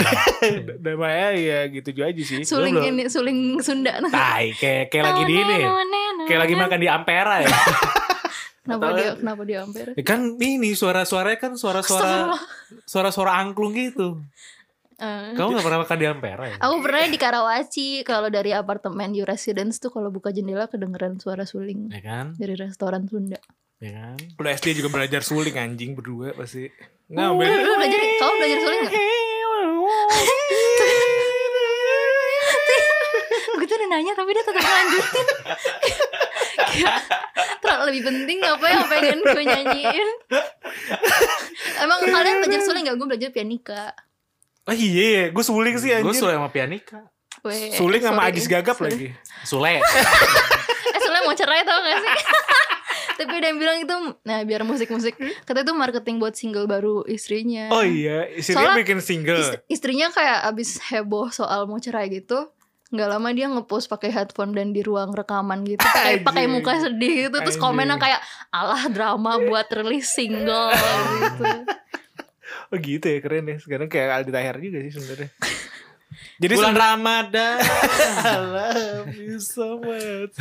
Namanya 0.80 1.28
ya 1.32 1.58
gitu 1.68 1.92
juga 1.92 2.08
aja 2.08 2.22
sih. 2.22 2.40
suling 2.40 2.72
belum. 2.72 2.88
ini 2.90 3.02
suling 3.06 3.38
Sunda. 3.60 4.00
Tai, 4.02 4.48
kayak 4.54 4.88
kayak 4.88 5.04
lagi 5.04 5.22
di 5.24 5.34
ini. 5.36 5.58
Kayak 6.24 6.40
lagi 6.42 6.54
makan 6.54 6.78
di 6.78 6.88
Ampera 6.88 7.44
ya. 7.44 7.52
Kenapa 8.64 8.92
dia 8.92 9.10
kenapa 9.14 9.42
dia 9.44 9.58
ampere? 9.60 9.96
Ya 9.96 10.04
kan 10.04 10.36
ini 10.36 10.72
suara-suaranya 10.72 11.36
kan 11.38 11.52
suara-suara 11.52 12.36
suara-suara 12.84 13.32
angklung 13.34 13.72
gitu. 13.72 14.20
Eh, 14.98 15.30
Kamu 15.32 15.54
gak 15.54 15.62
pernah 15.62 15.80
makan 15.80 15.96
di 15.96 16.06
Ampera 16.06 16.44
ya? 16.44 16.56
Aku 16.58 16.82
pernah 16.82 17.06
di 17.06 17.14
Karawaci 17.16 18.02
kalau 18.02 18.26
dari 18.28 18.50
apartemen 18.50 19.14
di 19.14 19.22
residence 19.22 19.78
tuh 19.78 19.88
kalau 19.88 20.10
buka 20.10 20.28
jendela 20.28 20.66
kedengeran 20.66 21.16
suara 21.16 21.46
suling 21.46 21.86
Ya 21.88 22.02
kan? 22.02 22.34
dari 22.34 22.52
restoran 22.52 23.06
Sunda. 23.06 23.38
Ya 23.78 23.94
kan? 23.94 24.18
Lu 24.18 24.42
SD 24.44 24.74
juga 24.74 24.90
belajar 24.90 25.22
suling 25.22 25.54
anjing 25.54 25.94
berdua 25.94 26.34
pasti. 26.34 26.66
Nah, 27.08 27.30
Lu 27.30 27.38
belajar 27.38 27.62
belajar 27.78 27.98
kamu 28.18 28.34
belajar 28.36 28.58
suling 28.58 28.80
gak? 28.82 28.94
Gue 33.48 33.66
tuh 33.66 33.76
udah 33.76 33.88
nanya 33.88 34.12
tapi 34.14 34.30
dia 34.30 34.44
tetap 34.44 34.62
lanjutin. 34.62 35.26
Terlalu 37.58 37.82
lebih 37.88 38.02
penting 38.04 38.38
apa 38.40 38.66
yang 38.66 38.84
pengen 38.86 39.18
gue 39.20 39.44
nyanyiin. 39.44 40.08
Emang 41.78 41.98
kalian 42.02 42.36
belajar 42.42 42.60
suling 42.62 42.82
gak? 42.82 42.96
Gue 42.98 43.06
belajar 43.06 43.30
pianika. 43.30 43.94
Oh 44.68 44.74
iya, 44.74 45.28
gue 45.28 45.40
suling 45.42 45.74
sih 45.74 45.88
Gue 45.90 46.04
anjing. 46.04 46.20
suka 46.20 46.32
sama 46.34 46.48
pianika. 46.48 47.00
Weh, 47.40 47.72
Suling 47.72 47.98
sama. 47.98 48.20
Agis 48.22 48.44
Gagap 48.44 48.76
Sorry. 48.76 48.90
lagi. 48.90 49.08
Sule. 49.42 49.80
Eh 50.88 51.00
soalnya 51.00 51.22
mau 51.22 51.32
cerai 51.32 51.62
tau 51.62 51.78
gak 51.78 51.96
sih 51.98 52.12
Tapi 53.18 53.32
ada 53.34 53.46
yang 53.46 53.58
bilang 53.58 53.76
itu 53.78 53.94
Nah 54.22 54.40
biar 54.42 54.62
musik-musik 54.62 55.14
Kata 55.42 55.60
itu 55.60 55.72
marketing 55.72 56.16
buat 56.16 56.32
single 56.32 56.64
baru 56.64 57.04
istrinya 57.04 57.68
Oh 57.70 57.80
iya, 57.80 58.24
istrinya 58.26 58.68
Soalnya 58.68 58.78
bikin 58.78 58.98
single. 58.98 59.36
Ist- 59.38 59.60
Istrinya 59.68 60.08
kayak 60.08 60.44
abis 60.46 60.80
heboh 60.82 61.28
soal 61.28 61.64
mau 61.64 61.76
cerai 61.76 62.08
gitu 62.10 62.48
nggak 62.88 63.04
lama 63.06 63.28
dia 63.30 63.44
ngepost 63.46 63.84
pakai 63.86 64.08
headphone 64.08 64.52
dan 64.52 64.72
di 64.72 64.80
ruang 64.80 65.12
rekaman 65.12 65.60
gitu 65.62 65.80
pakai 65.86 66.12
Anjing. 66.14 66.24
pakai 66.24 66.44
muka 66.46 66.72
sedih 66.78 67.14
gitu 67.22 67.36
terus 67.38 67.56
komennya 67.58 67.96
kayak 67.96 68.16
alah 68.48 68.88
drama 68.88 69.36
buat 69.38 69.68
rilis 69.70 70.08
single 70.08 70.72
gitu 70.72 71.44
Oh 72.68 72.78
gitu 72.78 73.06
ya 73.06 73.18
keren 73.18 73.46
ya. 73.46 73.56
Sekarang 73.56 73.88
kayak 73.88 74.22
Aldi 74.22 74.30
Tahir 74.30 74.56
juga 74.58 74.78
sih 74.82 74.92
sebenarnya. 74.94 75.30
Jadi 76.42 76.54
Bulan 76.54 76.76
Ramadan. 76.76 77.58
I 77.62 78.38
love 78.54 79.12
you 79.12 79.38
so 79.38 79.78
much. 79.78 80.34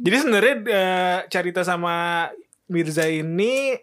Jadi 0.00 0.16
sebenarnya 0.16 0.54
eh, 0.64 1.18
Carita 1.28 1.60
sama 1.62 2.28
Mirza 2.66 3.04
ini 3.04 3.76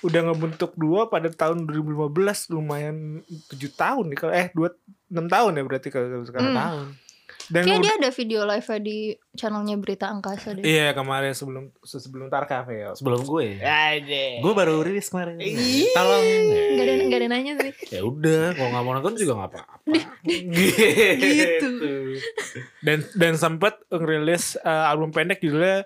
udah 0.00 0.32
ngebentuk 0.32 0.72
dua 0.74 1.06
pada 1.06 1.28
tahun 1.28 1.64
2015 1.68 2.52
lumayan 2.52 3.20
7 3.48 3.56
tahun 3.72 4.04
nih 4.12 4.18
kalau 4.18 4.32
eh 4.32 4.48
2 4.50 4.68
6 5.12 5.28
tahun 5.28 5.52
ya 5.54 5.62
berarti 5.62 5.88
kalau 5.88 6.24
sekarang 6.24 6.50
Hmm. 6.50 6.60
tahun. 6.60 6.86
Dan 7.52 7.62
kayak 7.68 7.80
dia 7.84 7.92
ada 8.00 8.10
video 8.14 8.40
live 8.48 8.68
di 8.80 8.98
channelnya 9.36 9.76
berita 9.76 10.08
angkasa 10.08 10.56
deh 10.56 10.64
Iya 10.64 10.96
kemarin 10.96 11.36
sebelum 11.36 11.68
sebelum 11.84 12.32
Tarkam 12.32 12.64
ya. 12.72 12.96
Sebelum 12.96 13.20
gue. 13.26 13.60
Aja. 13.60 14.24
Gue 14.40 14.52
baru 14.56 14.80
rilis 14.80 15.12
kemarin. 15.12 15.36
Tolong. 15.92 16.22
nggak 16.74 16.84
ada 16.84 16.92
nggak 17.04 17.20
ada 17.20 17.28
nanya 17.28 17.52
sih 17.60 17.72
Ya 17.92 18.00
udah, 18.04 18.56
kalau 18.56 18.68
nggak 18.72 18.84
mau 18.84 18.94
nonton 18.96 19.14
juga 19.18 19.32
nggak 19.36 19.50
apa-apa. 19.52 19.74
gitu. 20.24 21.70
Dan 22.80 22.98
dan 23.12 23.32
sempat 23.36 23.80
ngerilis 23.92 24.56
eh, 24.56 24.84
album 24.88 25.12
pendek 25.12 25.42
judulnya 25.44 25.84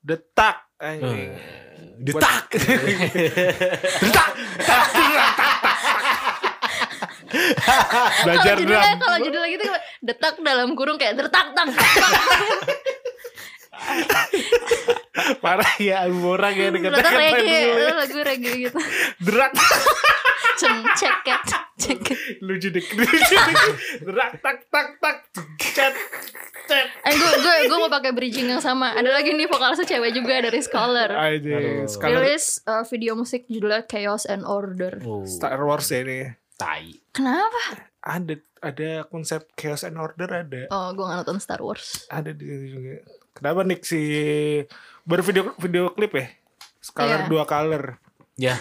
Detak. 0.00 0.64
Anjing. 0.80 1.36
Detak. 2.00 2.48
Detak. 4.00 4.30
Belajar 7.30 8.54
kalau 8.54 8.60
judulnya 8.60 8.82
drum. 8.84 9.00
kalau 9.00 9.18
judulnya 9.20 9.48
gitu 9.50 9.64
detak 10.00 10.34
dalam 10.40 10.68
kurung 10.74 10.96
kayak 10.96 11.14
detak 11.14 11.46
tak 11.52 11.66
Parah 15.40 15.72
ya 15.76 16.06
orang 16.06 16.54
ya 16.54 16.68
detak 16.68 16.76
dikatakan 16.80 17.12
reggae 17.12 17.60
dulu. 17.66 17.86
lagu 17.96 18.18
reggae 18.20 18.52
gitu 18.60 18.78
Derak. 19.20 19.52
cem 20.56 20.76
ceket 20.92 21.40
ceket 21.80 22.18
Lucu 22.40 22.68
deh. 22.68 22.84
Lucu 22.84 23.08
deh. 23.34 23.56
Derak 24.02 24.30
tak 24.38 24.68
tak 24.68 24.86
tak. 25.00 25.16
Cet. 25.56 25.94
Cet. 26.66 26.86
eh 27.00 27.12
gue 27.12 27.30
gue 27.40 27.54
gue 27.66 27.78
mau 27.78 27.88
pakai 27.88 28.12
bridging 28.12 28.46
yang 28.46 28.60
sama 28.60 28.92
ada 28.92 29.08
lagi 29.08 29.32
nih 29.32 29.48
vokalisnya 29.48 29.88
cewek 29.88 30.12
juga 30.12 30.38
dari 30.40 30.60
Scholar. 30.60 31.08
Aduh. 31.10 31.88
Rilis 31.88 32.60
uh, 32.64 32.84
video 32.84 33.16
musik 33.16 33.48
judulnya 33.48 33.82
Chaos 33.82 34.22
and 34.24 34.44
Order 34.44 35.00
Oh, 35.02 35.24
Star 35.24 35.58
Wars 35.58 35.88
ya 35.88 36.04
ini. 36.04 36.30
Tai. 36.60 37.00
kenapa 37.10 37.88
Ada 38.00 38.36
ada 38.60 38.90
konsep 39.08 39.48
chaos 39.54 39.84
and 39.84 39.96
order 39.96 40.28
ada. 40.28 40.68
oh 40.68 40.92
gue 40.92 41.00
gak 41.02 41.24
nonton 41.24 41.40
Star 41.40 41.60
Wars 41.60 42.04
Ada 42.08 42.32
di 42.32 42.44
situ 42.44 42.66
juga. 42.76 43.04
Kenapa 43.32 43.60
Nick 43.62 43.84
si 43.84 44.00
baru 45.02 45.20
video 45.20 45.42
video 45.56 45.84
klip 45.92 46.12
ya? 46.12 46.26
Color 46.90 47.20
Iya. 47.20 47.28
dua 47.28 47.44
color. 47.44 47.84
Ya. 48.36 48.56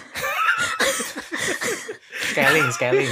Scaling, 2.30 2.68
scaling. 2.72 3.10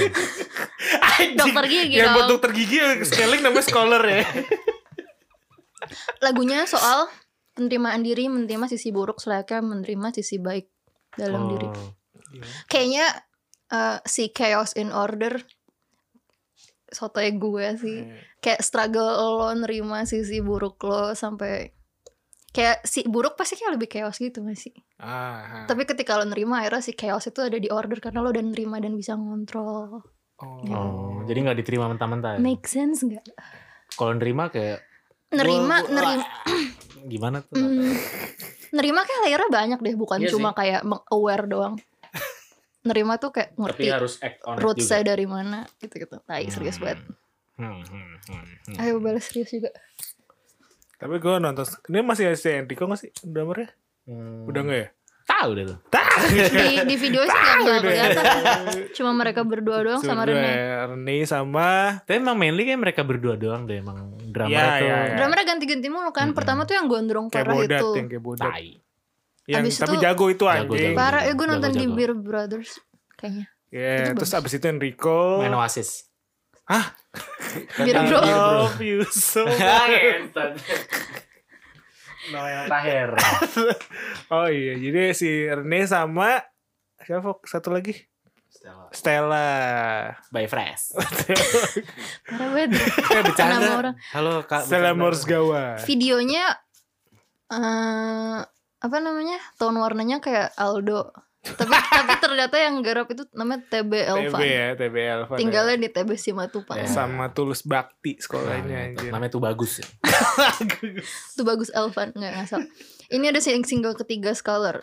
Dokter 1.34 1.64
gigi 1.66 1.96
Yang 1.98 2.10
buat 2.14 2.26
dokter 2.30 2.50
gigi 2.54 2.78
scaling 3.04 3.40
namanya 3.42 3.64
scholar 3.64 4.02
ya. 4.04 4.22
Lagunya 6.20 6.62
soal 6.68 7.08
penerimaan 7.56 8.06
diri, 8.06 8.30
menerima 8.30 8.70
sisi 8.70 8.94
buruk 8.94 9.18
selayaknya 9.18 9.64
menerima 9.64 10.08
sisi 10.14 10.38
baik 10.38 10.70
dalam 11.16 11.50
diri. 11.56 11.66
Oh. 11.66 11.90
Kayaknya 12.70 13.06
eh, 13.68 13.98
si 14.04 14.30
chaos 14.30 14.72
in 14.74 14.90
order 14.90 15.38
sotoy 16.88 17.36
gue 17.36 17.66
sih. 17.76 17.98
Kayak 18.40 18.64
struggle 18.64 19.08
lo 19.12 19.50
nerima 19.52 20.04
sisi 20.04 20.40
buruk 20.40 20.80
lo 20.82 21.12
sampai 21.12 21.68
kayak 22.48 22.80
si 22.82 23.04
buruk 23.04 23.36
pasti 23.36 23.60
kayak 23.60 23.76
lebih 23.76 23.88
chaos 23.92 24.16
gitu 24.16 24.40
gak 24.40 24.56
sih? 24.56 24.72
Ah. 24.96 25.68
Tapi 25.68 25.84
ketika 25.84 26.16
lo 26.16 26.24
nerima 26.24 26.64
akhirnya 26.64 26.80
si 26.80 26.96
chaos 26.96 27.28
itu 27.28 27.44
ada 27.44 27.60
di 27.60 27.68
order 27.68 28.00
karena 28.00 28.24
lo 28.24 28.32
udah 28.32 28.40
nerima 28.40 28.80
dan 28.80 28.96
bisa 28.96 29.14
ngontrol. 29.14 30.00
Oh. 30.38 30.62
Oh, 30.70 31.26
jadi 31.26 31.50
nggak 31.50 31.58
diterima 31.60 31.90
mentah-mentah. 31.90 32.38
ya? 32.38 32.40
Make 32.40 32.64
sense 32.70 33.02
gak? 33.02 33.26
Kalau 33.92 34.14
nerima 34.14 34.48
kayak 34.48 34.86
Nerima, 35.28 35.84
Gua- 35.84 35.84
gua- 35.84 35.92
nerima, 35.92 36.24
gimana 37.12 37.36
tuh? 37.44 37.52
Hmm, 37.60 37.92
nerima 38.72 39.04
kayak 39.04 39.20
layernya 39.28 39.50
banyak 39.52 39.78
deh, 39.84 39.94
bukan 39.98 40.18
Iya 40.24 40.32
cuma 40.32 40.56
kayak 40.56 40.80
aware 41.12 41.44
doang. 41.44 41.76
Nerima 42.88 43.14
tuh 43.16 43.30
kayak 43.30 43.52
Tapi 43.52 43.60
ngerti 43.60 43.86
harus 43.86 44.14
act 44.18 44.40
on 44.42 44.56
root 44.56 44.80
saya 44.80 45.04
dari 45.04 45.24
mana 45.24 45.68
gitu-gitu. 45.76 46.16
Tai 46.18 46.44
serius 46.46 46.76
Hmm. 46.76 46.82
banget. 46.82 46.98
Hmm, 47.54 47.74
hmm, 47.76 47.84
hmm, 48.24 48.44
hmm. 48.66 48.76
Ayo 48.78 48.98
balas 48.98 49.24
serius 49.24 49.50
juga. 49.50 49.70
Tapi 50.96 51.14
gue 51.16 51.34
nonton 51.36 51.62
ini 51.86 51.98
masih 52.00 52.34
si 52.34 52.48
Enrico 52.48 52.84
gak 52.84 52.98
sih 52.98 53.10
drummernya? 53.20 53.70
Hmm. 54.04 54.44
Udah 54.44 54.60
gak 54.62 54.78
ya? 54.78 54.88
Tahu 55.24 55.50
deh 55.52 55.64
tuh. 55.66 55.78
Di 56.18 56.82
di 56.82 56.96
video 56.96 57.20
sih 57.20 57.30
nggak 57.30 57.56
nggak 57.60 57.80
kelihatan. 57.80 58.24
Cuma 58.90 59.12
mereka 59.12 59.44
berdua 59.44 59.78
doang 59.80 60.00
sama 60.00 60.24
Berdua 60.24 60.40
Rene. 60.40 60.50
ya, 60.50 60.78
Rene 60.88 61.16
sama 61.22 61.68
Tapi 62.00 62.16
emang 62.16 62.34
mainly 62.34 62.64
kayak 62.64 62.80
mereka 62.80 63.00
berdua 63.02 63.36
doang 63.36 63.62
deh 63.62 63.76
emang 63.76 63.98
drama 64.24 64.48
Iya, 64.48 64.64
itu. 64.64 64.82
iya, 64.82 64.96
iya. 65.04 65.14
Drummernya 65.14 65.46
ganti-ganti 65.46 65.86
mulu 65.86 66.10
kan. 66.10 66.26
Mm-mm. 66.26 66.34
Pertama 66.34 66.64
tuh 66.64 66.74
yang 66.74 66.86
gondrong 66.86 67.28
kayak 67.28 67.44
parah 67.44 67.54
bodat 67.54 67.78
itu. 67.78 67.88
yang 67.94 68.08
kayak 68.08 68.24
bodat. 68.24 68.50
Tai. 68.50 68.68
Yang 69.48 69.62
Abis 69.64 69.74
tapi 69.78 69.94
itu- 69.96 70.04
jago 70.04 70.24
itu 70.28 70.44
Jago, 70.44 70.52
anjing. 70.52 70.92
jago. 70.92 70.98
Parah, 71.00 71.22
ya 71.24 71.32
gue 71.32 71.46
nonton 71.46 71.70
di 71.70 71.78
Jago-jago. 71.80 71.96
Beer 71.96 72.12
Brothers 72.14 72.70
kayaknya. 73.16 73.46
Iya, 73.68 73.92
Itu 74.06 74.12
terus 74.18 74.30
bagus. 74.30 74.40
abis 74.44 74.52
itu 74.54 74.66
Enrico. 74.66 75.18
Main 75.40 75.54
Oasis. 75.54 75.90
Beer 77.80 77.96
I 77.96 78.04
Bro. 78.06 78.20
love 78.20 78.76
you 78.78 79.00
so 79.04 79.44
much. 79.48 80.60
No 82.28 82.44
yang 82.44 82.68
terakhir. 82.68 83.08
Oh 84.28 84.44
iya, 84.44 84.76
jadi 84.76 85.16
si 85.16 85.48
Rene 85.48 85.88
sama 85.88 86.44
siapa 87.00 87.40
satu 87.42 87.72
lagi? 87.72 87.96
Stella. 88.92 89.48
By 90.28 90.44
Fresh. 90.44 90.92
Parah 92.28 92.48
banget. 92.52 92.76
Eh 92.76 93.22
bercanda. 93.22 93.96
Halo 94.12 94.44
Kak. 94.44 94.68
Stella. 94.68 94.92
Morsgawa. 94.92 95.80
Videonya 95.80 96.52
eh 97.48 98.40
apa 98.78 98.96
namanya? 98.98 99.38
Tone 99.56 99.78
warnanya 99.78 100.18
kayak 100.18 100.54
Aldo. 100.54 101.10
tapi 101.38 101.70
tapi 101.94 102.14
ternyata 102.18 102.58
yang 102.58 102.82
garap 102.82 103.06
itu 103.08 103.22
namanya 103.30 103.62
TB 103.64 103.88
TB 103.88 104.10
Elvan. 104.10 104.40
ya, 104.42 104.66
TB 104.74 104.96
Elvan. 104.96 105.36
ya. 105.36 105.40
Tinggalnya 105.40 105.76
di 105.78 105.88
TB 105.88 106.10
Simatupang. 106.14 106.76
Ya. 106.76 106.86
sama 106.86 107.30
Tulus 107.30 107.62
Bakti 107.62 108.14
Nah, 108.14 108.20
sekolahnya 108.20 108.76
anjir. 108.90 109.10
Namanya 109.10 109.30
tuh 109.30 109.42
bagus 109.42 109.78
ya. 109.78 109.86
Itu 111.34 111.42
bagus 111.50 111.70
Elvan, 111.70 112.10
nggak 112.12 112.32
ngasal. 112.36 112.66
Ini 113.08 113.30
ada 113.30 113.40
sing- 113.40 113.64
single 113.64 113.94
ketiga 113.94 114.34
Scholar. 114.34 114.82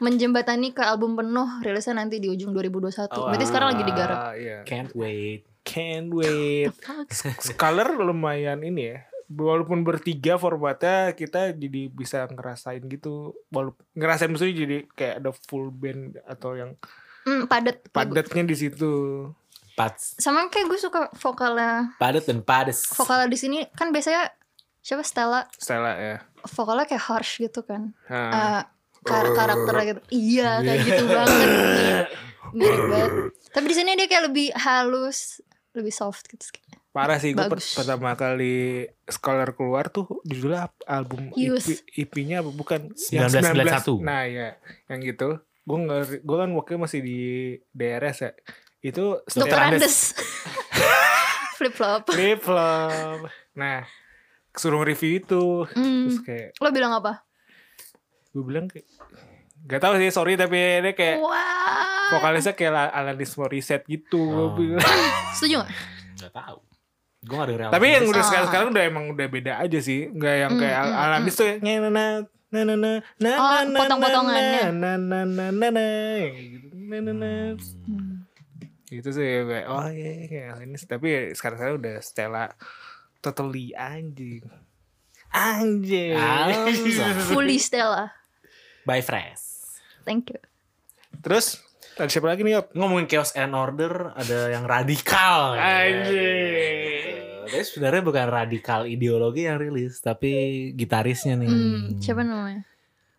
Menjembatani 0.00 0.72
ke 0.72 0.80
album 0.80 1.12
penuh 1.12 1.60
rilisnya 1.60 2.00
nanti 2.00 2.16
di 2.16 2.32
ujung 2.32 2.56
2021. 2.56 3.10
Berarti 3.10 3.44
sekarang 3.44 3.68
lagi 3.76 3.84
digarap. 3.84 4.16
Ah, 4.16 4.32
iya. 4.32 4.64
Can't 4.64 4.96
wait. 4.96 5.44
Can't 5.60 6.08
wait. 6.08 6.72
Scholar 7.44 7.92
lumayan 7.92 8.64
ini 8.64 8.96
ya. 8.96 9.09
Walaupun 9.30 9.80
bertiga 9.80 10.34
formatnya 10.34 11.12
kita 11.12 11.52
jadi 11.52 11.86
bisa 11.86 12.26
ngerasain 12.26 12.82
gitu. 12.84 13.30
Walaupun 13.48 13.78
ngerasain 13.92 14.26
maksudnya 14.26 14.56
jadi 14.56 14.76
kayak 14.90 15.14
ada 15.16 15.30
full 15.40 15.70
band 15.70 16.18
atau 16.24 16.52
yang 16.52 16.74
Hmm, 17.20 17.44
padat. 17.44 17.84
padatnya 17.86 18.42
di 18.42 18.56
situ. 18.56 18.90
Pats. 19.72 20.16
Sama 20.16 20.48
kayak 20.48 20.66
gue 20.66 20.78
suka 20.78 21.08
vokalnya. 21.14 21.94
Padat 21.96 22.26
dan 22.26 22.40
padas. 22.40 22.90
Vokalnya 22.90 23.26
di 23.26 23.36
sini 23.36 23.58
kan 23.70 23.88
biasanya 23.88 24.34
siapa 24.78 25.00
Stella 25.00 25.46
Stella 25.52 25.92
ya. 25.94 26.16
vokalnya 26.50 26.84
kayak 26.84 27.04
harsh 27.06 27.38
gitu 27.38 27.60
kan. 27.60 27.92
Nah, 28.06 28.32
Eh, 28.56 28.62
kar- 29.00 29.30
karakternya 29.30 29.84
gitu. 29.86 30.00
Iya, 30.10 30.50
kayak 30.58 30.80
gitu 30.90 31.04
banget. 31.06 31.48
Mirip 32.50 32.82
banget. 32.84 33.12
Tapi 33.48 33.64
di 33.64 33.74
sini 33.74 33.90
dia 33.94 34.06
kayak 34.06 34.24
lebih 34.26 34.48
halus, 34.54 35.38
lebih 35.70 35.92
soft 35.92 36.26
gitu. 36.26 36.44
Parah 36.90 37.22
sih 37.22 37.30
gue 37.30 37.46
bagus. 37.46 37.78
pertama 37.78 38.18
kali 38.18 38.82
Scholar 39.06 39.54
keluar 39.54 39.94
tuh 39.94 40.10
judulnya 40.26 40.74
album 40.90 41.30
Youth. 41.38 41.70
EP, 41.70 41.78
EP-nya 42.06 42.42
apa 42.42 42.50
bukan 42.50 42.90
1991. 42.98 44.02
Nah 44.02 44.26
ya, 44.26 44.58
yang 44.90 45.00
gitu. 45.00 45.38
Gue 45.62 45.78
nggak, 45.86 46.26
gue 46.26 46.36
kan 46.36 46.50
waktu 46.50 46.74
masih 46.76 47.00
di 47.00 47.20
DRS 47.70 48.26
ya. 48.26 48.32
Itu 48.82 49.22
Dokter 49.22 49.70
Andes. 49.70 50.18
Flip 51.60 51.74
flop. 51.76 52.08
Flip 52.08 52.40
flop. 52.40 53.28
Nah, 53.52 53.84
suruh 54.50 54.80
review 54.80 55.20
itu. 55.20 55.68
Hmm. 55.70 56.08
Terus 56.08 56.18
kayak 56.24 56.48
Lo 56.58 56.72
bilang 56.72 56.96
apa? 56.96 57.22
gue 58.30 58.46
bilang 58.46 58.70
kayak 58.70 58.86
Gak 59.60 59.82
tahu 59.84 60.00
sih, 60.00 60.08
sorry 60.08 60.40
tapi 60.40 60.56
dia 60.56 60.94
kayak 60.96 61.20
Wah. 61.20 62.16
vokalisnya 62.16 62.56
kayak 62.56 62.72
Al- 62.72 62.94
Alanis 63.04 63.36
Morissette 63.36 63.84
gitu. 63.86 64.18
Oh. 64.18 64.56
bilang. 64.56 64.80
Setuju 65.36 65.60
gak? 65.60 65.70
Gak 66.16 66.32
tahu. 66.32 66.58
Gue 67.20 67.36
gak 67.36 67.48
denger 67.48 67.68
Tapi 67.68 67.86
yang 67.86 68.04
udah 68.06 68.16
Ah. 68.16 68.26
sekarang 68.26 68.46
sekarang 68.48 68.68
udah 68.70 68.82
emang 68.82 69.04
udah 69.10 69.26
beda 69.26 69.52
aja 69.56 69.78
sih. 69.78 70.08
Nggak 70.08 70.34
yang 70.38 70.52
kayak 70.56 70.76
Al- 70.78 70.96
Alanis 71.12 71.34
tuh 71.34 71.46
yang 71.46 71.60
na 71.82 71.90
na 71.90 72.04
na 72.50 72.60
na 72.60 72.62
na 72.64 72.74
na 72.74 72.90
na 73.20 73.30
Oh, 73.30 73.60
na 73.62 73.78
potong-potongannya. 73.78 74.62
na 74.72 74.90
na 74.96 75.20
na 75.22 75.44
na 75.46 75.68
na 75.70 75.84
yang 76.18 76.34
gitu. 76.50 76.66
na 76.72 76.96
na 76.98 77.12
na 77.12 77.30
Hmm. 77.54 78.26
gitu 78.86 79.08
sih 79.08 79.22
kayak 79.44 79.66
oh 79.66 79.86
iya 79.86 80.10
iya, 80.10 80.26
kayak 80.26 80.46
Alanis 80.56 80.82
tapi 80.84 81.08
sekarang 81.30 81.56
sekarang 81.56 81.74
udah 81.78 81.96
Stella 82.00 82.44
totally 83.20 83.70
anjing 83.72 84.42
anjing 85.30 86.18
Anjing. 86.18 86.98
Fully 87.28 87.54
Stella. 87.56 88.10
By 88.82 88.98
Fresh. 88.98 89.62
Thank 90.02 90.32
you. 90.32 90.40
terus 91.20 91.62
ada 91.94 92.08
siapa 92.08 92.26
lagi 92.26 92.40
nih 92.40 92.56
Yop? 92.56 92.66
Ngomongin 92.72 93.06
Chaos 93.06 93.30
and 93.32 93.52
Order 93.52 94.10
ada 94.16 94.48
yang 94.48 94.64
radikal. 94.64 95.54
Anjing. 95.54 96.89
Tapi 97.50 97.66
sebenarnya 97.66 98.02
bukan 98.06 98.26
radikal 98.30 98.86
ideologi 98.86 99.50
yang 99.50 99.58
rilis, 99.58 99.98
tapi 99.98 100.30
gitarisnya 100.78 101.34
nih. 101.34 101.50
Hmm, 101.50 101.98
siapa 101.98 102.22
namanya? 102.22 102.62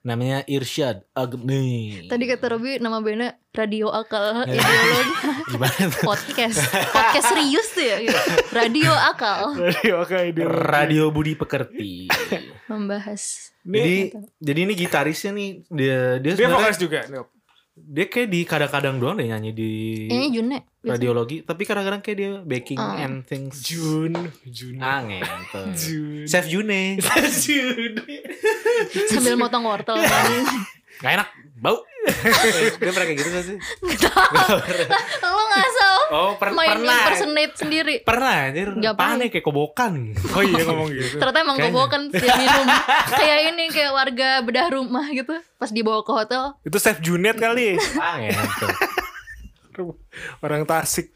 Namanya 0.01 0.41
Irsyad 0.49 1.05
Agni. 1.13 2.07
Tadi 2.09 2.23
kata 2.25 2.57
Robi 2.57 2.81
nama 2.81 3.03
bandnya 3.05 3.37
Radio 3.53 3.93
Akal 3.93 4.41
Ya. 4.49 4.57
Ideologi 4.57 5.13
Gimana 5.53 5.83
tuh? 5.93 6.03
Podcast 6.07 6.57
Podcast 6.89 7.27
serius 7.29 7.67
tuh 7.69 7.85
ya 7.85 7.97
gitu. 8.01 8.17
Radio 8.49 8.89
Akal 8.97 9.61
oke 10.01 10.17
ini 10.33 10.41
Radio 10.41 11.13
Budi 11.13 11.37
Pekerti. 11.37 12.09
Membahas 12.65 13.53
jadi 13.61 14.09
jadi 14.41 14.59
ini 14.65 14.73
gitarisnya 14.73 15.37
nih 15.37 15.49
dia 15.69 16.17
dia 16.17 16.33
dia 16.33 16.33
sebenarnya 16.33 16.57
vokalis 16.57 16.79
juga 16.81 16.99
nih. 17.05 17.21
Dia 17.73 18.05
kayak 18.05 18.27
di 18.27 18.43
kadang-kadang 18.43 18.97
doang 18.97 19.15
deh 19.15 19.25
nyanyi 19.25 19.51
di 19.51 19.71
Ini 20.05 20.27
June 20.29 20.59
biasanya. 20.75 20.91
radiologi, 20.91 21.37
tapi 21.41 21.63
kadang-kadang 21.63 21.99
kayak 21.99 22.17
dia 22.17 22.31
baking 22.41 22.75
Ah. 22.75 22.99
and 22.99 23.23
things. 23.23 23.63
Jun 23.63 24.11
Jun 24.43 24.77
Angin 24.77 25.23
tuh. 25.49 25.71
Jun 25.81 26.25
Chef 26.25 26.45
June. 26.45 26.67
Jun 27.39 27.95
Sambil 29.07 29.35
motong 29.35 29.63
wortel 29.63 29.95
nyanyi. 30.01 30.39
Gak 30.99 31.11
enak, 31.15 31.29
bau. 31.57 31.79
dia 32.79 32.89
pernah 32.89 33.05
kayak 33.05 33.17
gitu 33.17 33.29
gak 33.29 33.45
sih? 33.45 33.57
Lo 35.21 35.41
ngasal 35.47 35.97
Oh, 36.11 36.31
per 36.35 36.51
Main 36.51 36.75
pernah. 36.75 36.91
impersonate 36.97 37.55
sendiri 37.55 37.95
Pernah 38.01 38.33
anjir. 38.45 38.67
Nggak 38.73 38.95
Panik 38.95 39.29
kayak 39.29 39.45
kobokan. 39.45 40.11
oh 40.29 40.41
iya 40.41 40.61
ngomong 40.61 40.89
gitu 40.89 41.15
Ternyata 41.15 41.39
emang 41.39 41.55
Kayaknya. 41.55 41.71
gobokan 41.73 42.01
dia 42.09 42.33
minum 42.35 42.65
Kayak 43.19 43.39
ini 43.47 43.65
Kayak 43.69 43.91
warga 43.93 44.29
bedah 44.41 44.67
rumah 44.71 45.05
gitu 45.07 45.31
Pas 45.55 45.69
dibawa 45.69 46.01
ke 46.01 46.11
hotel 46.11 46.43
itu 46.61 46.77
Chef 46.77 46.99
Junet 46.99 47.37
kali 47.37 47.79
Angin 48.03 48.35
tuh. 48.57 49.95
orang 50.39 50.65
Tasik 50.65 51.15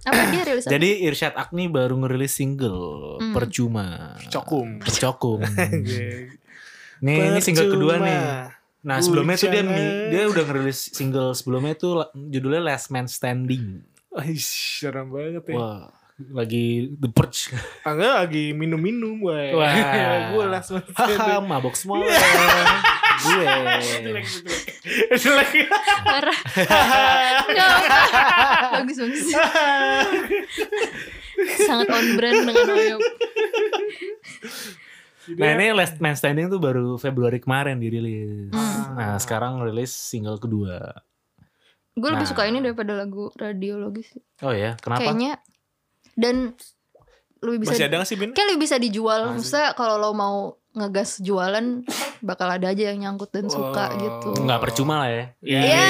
Apa 0.00 0.20
dia 0.28 0.42
rilis 0.42 0.64
apa? 0.64 0.72
Jadi 0.74 0.90
Irsyad 1.02 1.34
Agni 1.34 1.66
baru 1.66 1.96
ngerilis 1.96 2.32
single 2.32 3.16
Hmm. 3.16 3.32
Percuma. 3.32 4.16
Cokum 4.26 4.80
Percokum. 4.80 5.40
Anjing. 5.40 6.36
nih 6.98 7.16
ini 7.26 7.40
single 7.40 7.68
kedua 7.70 7.96
nih. 7.96 8.20
Nah 8.80 8.96
sebelumnya 9.04 9.36
tuh 9.36 9.52
dia 9.52 9.62
dia 10.08 10.22
udah 10.28 10.44
ngerilis 10.48 10.92
single 10.96 11.36
sebelumnya 11.36 11.76
tuh 11.76 12.08
judulnya 12.14 12.72
Last 12.72 12.88
Man 12.88 13.06
Standing. 13.06 13.84
Aish, 14.10 14.82
serem 14.82 15.12
banget 15.12 15.44
ya. 15.52 15.56
Wah 15.56 16.00
lagi 16.28 16.92
The 17.00 17.08
Purge. 17.08 17.56
Angga 17.80 18.20
lagi 18.20 18.52
minum-minum, 18.52 19.24
wah. 19.24 19.40
Wah. 19.56 19.72
gue 20.36 20.44
langsung 20.44 20.76
Haha 20.92 21.40
mabok 21.40 21.72
semua. 21.72 22.04
gue. 22.04 22.12
Jelek, 23.20 23.80
jelek. 24.04 24.26
Jelek. 25.16 25.50
Parah. 26.04 26.38
Bagus, 28.80 28.96
bagus. 29.00 29.26
Sangat 31.64 31.88
on 31.88 32.06
brand 32.20 32.38
dengan 32.44 32.64
Oyop. 35.30 35.38
Nah 35.38 35.50
ini 35.52 35.66
Last 35.70 35.96
Man 35.98 36.12
Standing 36.12 36.46
tuh 36.48 36.58
baru 36.58 36.94
Februari 36.94 37.38
kemarin 37.38 37.76
dirilis. 37.76 38.50
Hmm. 38.50 38.94
Nah 38.94 39.14
sekarang 39.16 39.60
rilis 39.60 39.90
single 39.90 40.36
kedua. 40.36 40.90
Gue 41.92 42.08
lebih 42.08 42.24
Nah. 42.24 42.30
suka 42.30 42.42
ini 42.44 42.58
daripada 42.58 42.94
lagu 42.94 43.30
radiologi 43.32 44.02
sih. 44.02 44.22
Oh 44.40 44.50
ya, 44.50 44.74
kenapa? 44.76 45.04
Kayaknya 45.04 45.32
dan 46.14 46.54
lebih 47.40 47.58
bisa 47.62 47.72
Masih 47.74 47.86
ada 47.86 47.96
gak 47.98 48.06
sih 48.06 48.16
Bin? 48.16 48.30
kayak 48.30 48.46
lebih 48.48 48.62
bisa 48.62 48.76
dijual. 48.76 49.20
Masih. 49.26 49.36
Maksudnya 49.42 49.68
kalau 49.72 49.96
lo 49.96 50.10
mau 50.10 50.36
ngegas 50.70 51.18
jualan 51.18 51.82
bakal 52.20 52.46
ada 52.46 52.70
aja 52.70 52.94
yang 52.94 53.02
nyangkut 53.02 53.30
dan 53.30 53.48
suka 53.48 53.90
Wow. 53.90 53.98
gitu. 53.98 54.30
Nggak 54.40 54.60
percuma 54.60 55.02
lah 55.02 55.10
ya. 55.10 55.24
Iya. 55.42 55.82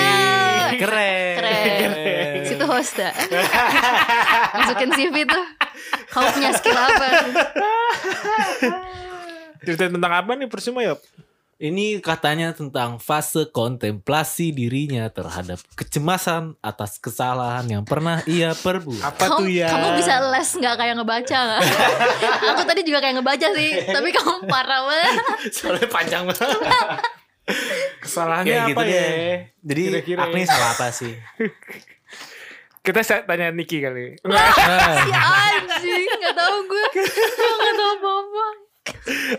Keren. 0.79 1.35
Keren. 1.37 1.90
Situ 2.46 2.64
host 2.64 2.96
dah. 2.96 3.12
Masukin 4.57 4.90
CV 4.90 5.26
tuh. 5.26 5.44
Kamu 6.09 6.26
punya 6.33 6.50
skill 6.55 6.74
apa? 6.74 7.07
Cerita 9.61 9.88
tentang 9.88 10.12
apa 10.12 10.33
nih 10.37 10.49
Persima 10.49 10.81
ya? 10.81 10.94
Ini 11.61 12.01
katanya 12.01 12.57
tentang 12.57 12.96
fase 12.96 13.44
kontemplasi 13.53 14.49
dirinya 14.49 15.05
terhadap 15.12 15.61
kecemasan 15.77 16.57
atas 16.64 16.96
kesalahan 16.96 17.68
yang 17.68 17.85
pernah 17.85 18.25
ia 18.25 18.57
perbuat. 18.57 19.05
Apa 19.05 19.29
kamu, 19.29 19.38
tuh 19.44 19.49
ya? 19.53 19.68
kamu 19.68 19.88
bisa 20.01 20.14
les 20.25 20.49
nggak 20.57 20.75
kayak 20.81 20.94
ngebaca 20.96 21.38
nggak? 21.44 21.62
Aku 22.57 22.62
tadi 22.64 22.81
juga 22.81 23.05
kayak 23.05 23.20
ngebaca 23.20 23.46
sih, 23.53 23.70
tapi 23.92 24.09
kamu 24.09 24.49
parah 24.49 24.81
banget. 24.88 25.12
Soalnya 25.61 25.88
panjang 25.92 26.25
banget. 26.25 26.49
Kesalahannya 28.01 28.49
Kayak 28.49 28.64
apa 28.64 28.70
gitu 28.73 28.83
ya? 28.88 29.05
deh. 29.05 29.37
Jadi 29.61 29.83
Kira-kira 29.85 30.20
Agni 30.25 30.40
ya. 30.40 30.49
salah 30.49 30.70
apa 30.73 30.87
sih? 30.96 31.12
Kita 32.81 33.05
tanya 33.05 33.53
Niki 33.53 33.85
kali. 33.85 34.16
Si 34.16 35.11
anjing, 35.12 36.09
nggak 36.09 36.33
tahu 36.33 36.57
gue, 36.64 36.85
gue 36.96 37.53
nggak 37.53 37.75
tahu 37.77 37.92
apa-apa. 38.01 38.19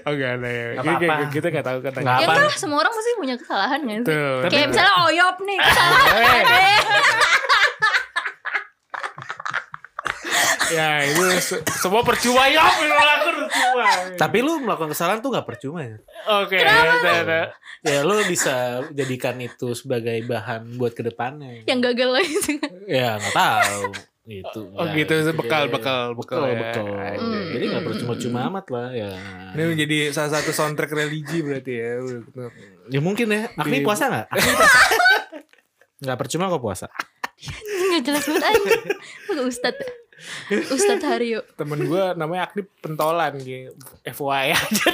Oh 0.02 0.14
gak 0.14 0.32
ada 0.38 0.50
ya. 0.50 0.68
Nggak 0.74 0.86
Kita- 0.86 1.06
apa-apa. 1.10 1.32
Kita 1.34 1.48
gak 1.50 1.66
tahu. 1.66 1.78
Nggak 1.82 1.94
Ya 1.98 2.16
Apa? 2.24 2.34
kan 2.38 2.54
semua 2.54 2.78
orang 2.80 2.94
pasti 2.94 3.12
punya 3.16 3.36
kesalahan 3.36 3.82
ya 3.84 3.98
sih. 3.98 4.08
Tuh. 4.08 4.36
Kayak 4.48 4.68
misalnya 4.70 4.94
Oyop 5.04 5.36
nih 5.42 5.58
kesalahan. 5.66 6.44
Ya 10.72 11.04
itu 11.04 11.20
se- 11.44 11.60
semua 11.76 12.00
percuma 12.00 12.48
ya 12.48 12.64
menolak 12.64 13.20
percuma. 13.28 13.88
Tapi 14.16 14.38
lu 14.40 14.64
melakukan 14.64 14.96
kesalahan 14.96 15.20
tuh 15.20 15.36
gak 15.36 15.44
percuma 15.44 15.84
ya. 15.84 16.00
Oke, 16.40 16.56
ya, 16.56 16.96
ya, 16.96 17.20
ya. 17.22 17.44
Ya 17.84 18.00
lu 18.08 18.24
bisa 18.24 18.80
jadikan 18.88 19.36
itu 19.38 19.76
sebagai 19.76 20.24
bahan 20.24 20.80
buat 20.80 20.96
ke 20.96 21.04
depannya. 21.04 21.68
Yang 21.68 21.92
gagal 21.92 22.10
lagi. 22.14 22.36
Ya 22.88 23.20
nggak 23.20 23.36
tahu. 23.36 23.82
Gitu. 24.22 24.62
Oh 24.78 24.86
Ya, 24.86 24.94
gitu, 24.94 25.14
itu 25.18 25.34
bekal, 25.34 25.66
jadi- 25.66 25.74
bekal, 25.74 26.02
bekal, 26.14 26.40
bekal, 26.46 26.54
ya. 26.54 26.60
bekal. 26.62 26.86
Hmm. 27.18 27.46
Jadi 27.52 27.64
nggak 27.68 27.84
percuma-cuma 27.90 28.40
amat 28.54 28.66
lah 28.70 28.88
ya. 28.94 29.10
Ini 29.52 29.62
menjadi 29.66 29.98
salah 30.14 30.38
satu 30.38 30.54
soundtrack 30.54 30.94
religi 30.94 31.42
berarti 31.42 31.74
ya. 31.74 31.92
Ya 32.88 33.00
mungkin 33.02 33.28
ya. 33.28 33.50
Di- 33.50 33.82
puasa 33.82 34.04
nggak? 34.08 34.28
Agni 34.30 34.52
puasa. 34.54 34.78
Nggak 36.02 36.18
percuma 36.18 36.50
kok 36.50 36.62
puasa. 36.62 36.88
Nggak 37.62 38.02
jelas 38.04 38.26
banget 38.26 38.42
aja. 38.44 38.72
Ustad. 39.46 39.76
Ustad 40.70 41.02
Haryo. 41.02 41.42
Temen 41.54 41.86
gue 41.86 42.04
namanya 42.14 42.50
Akni 42.50 42.66
Pentolan 42.78 43.38
gitu. 43.38 43.74
FYI 44.06 44.54
aja. 44.54 44.90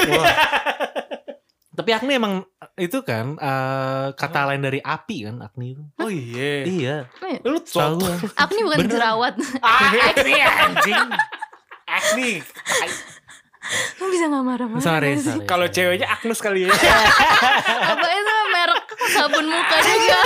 Tapi 1.77 1.89
Agni 1.93 2.17
emang 2.17 2.41
itu 2.73 3.05
kan 3.05 3.37
eh, 3.37 4.07
kata 4.17 4.49
lain 4.49 4.65
dari 4.65 4.81
api 4.81 5.29
kan 5.29 5.45
Agni 5.45 5.77
itu. 5.77 5.83
Oh 6.01 6.09
iya. 6.09 6.65
Iya. 6.65 6.95
Lu 7.45 7.61
Tahu 7.61 8.01
nih 8.01 8.63
bukan 8.65 8.79
Bener. 8.81 8.93
jerawat. 8.97 9.33
Ah, 9.61 9.93
Akni 10.09 10.33
anjing. 10.41 11.07
Akni. 11.85 12.31
Lu 14.01 14.03
bisa 14.09 14.25
gak 14.31 14.41
marah-marah 14.41 14.81
sorry. 14.81 15.21
Kalau 15.45 15.67
ceweknya 15.69 16.09
Agnes 16.09 16.41
kali 16.41 16.65
ya. 16.65 16.73
Apa 17.93 18.07
itu 18.09 18.33
merek 18.49 18.81
sabun 19.13 19.45
muka 19.45 19.77
juga 19.85 20.19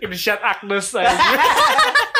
Inisiat 0.00 0.40
Agnes 0.40 0.96
aja. 0.96 1.12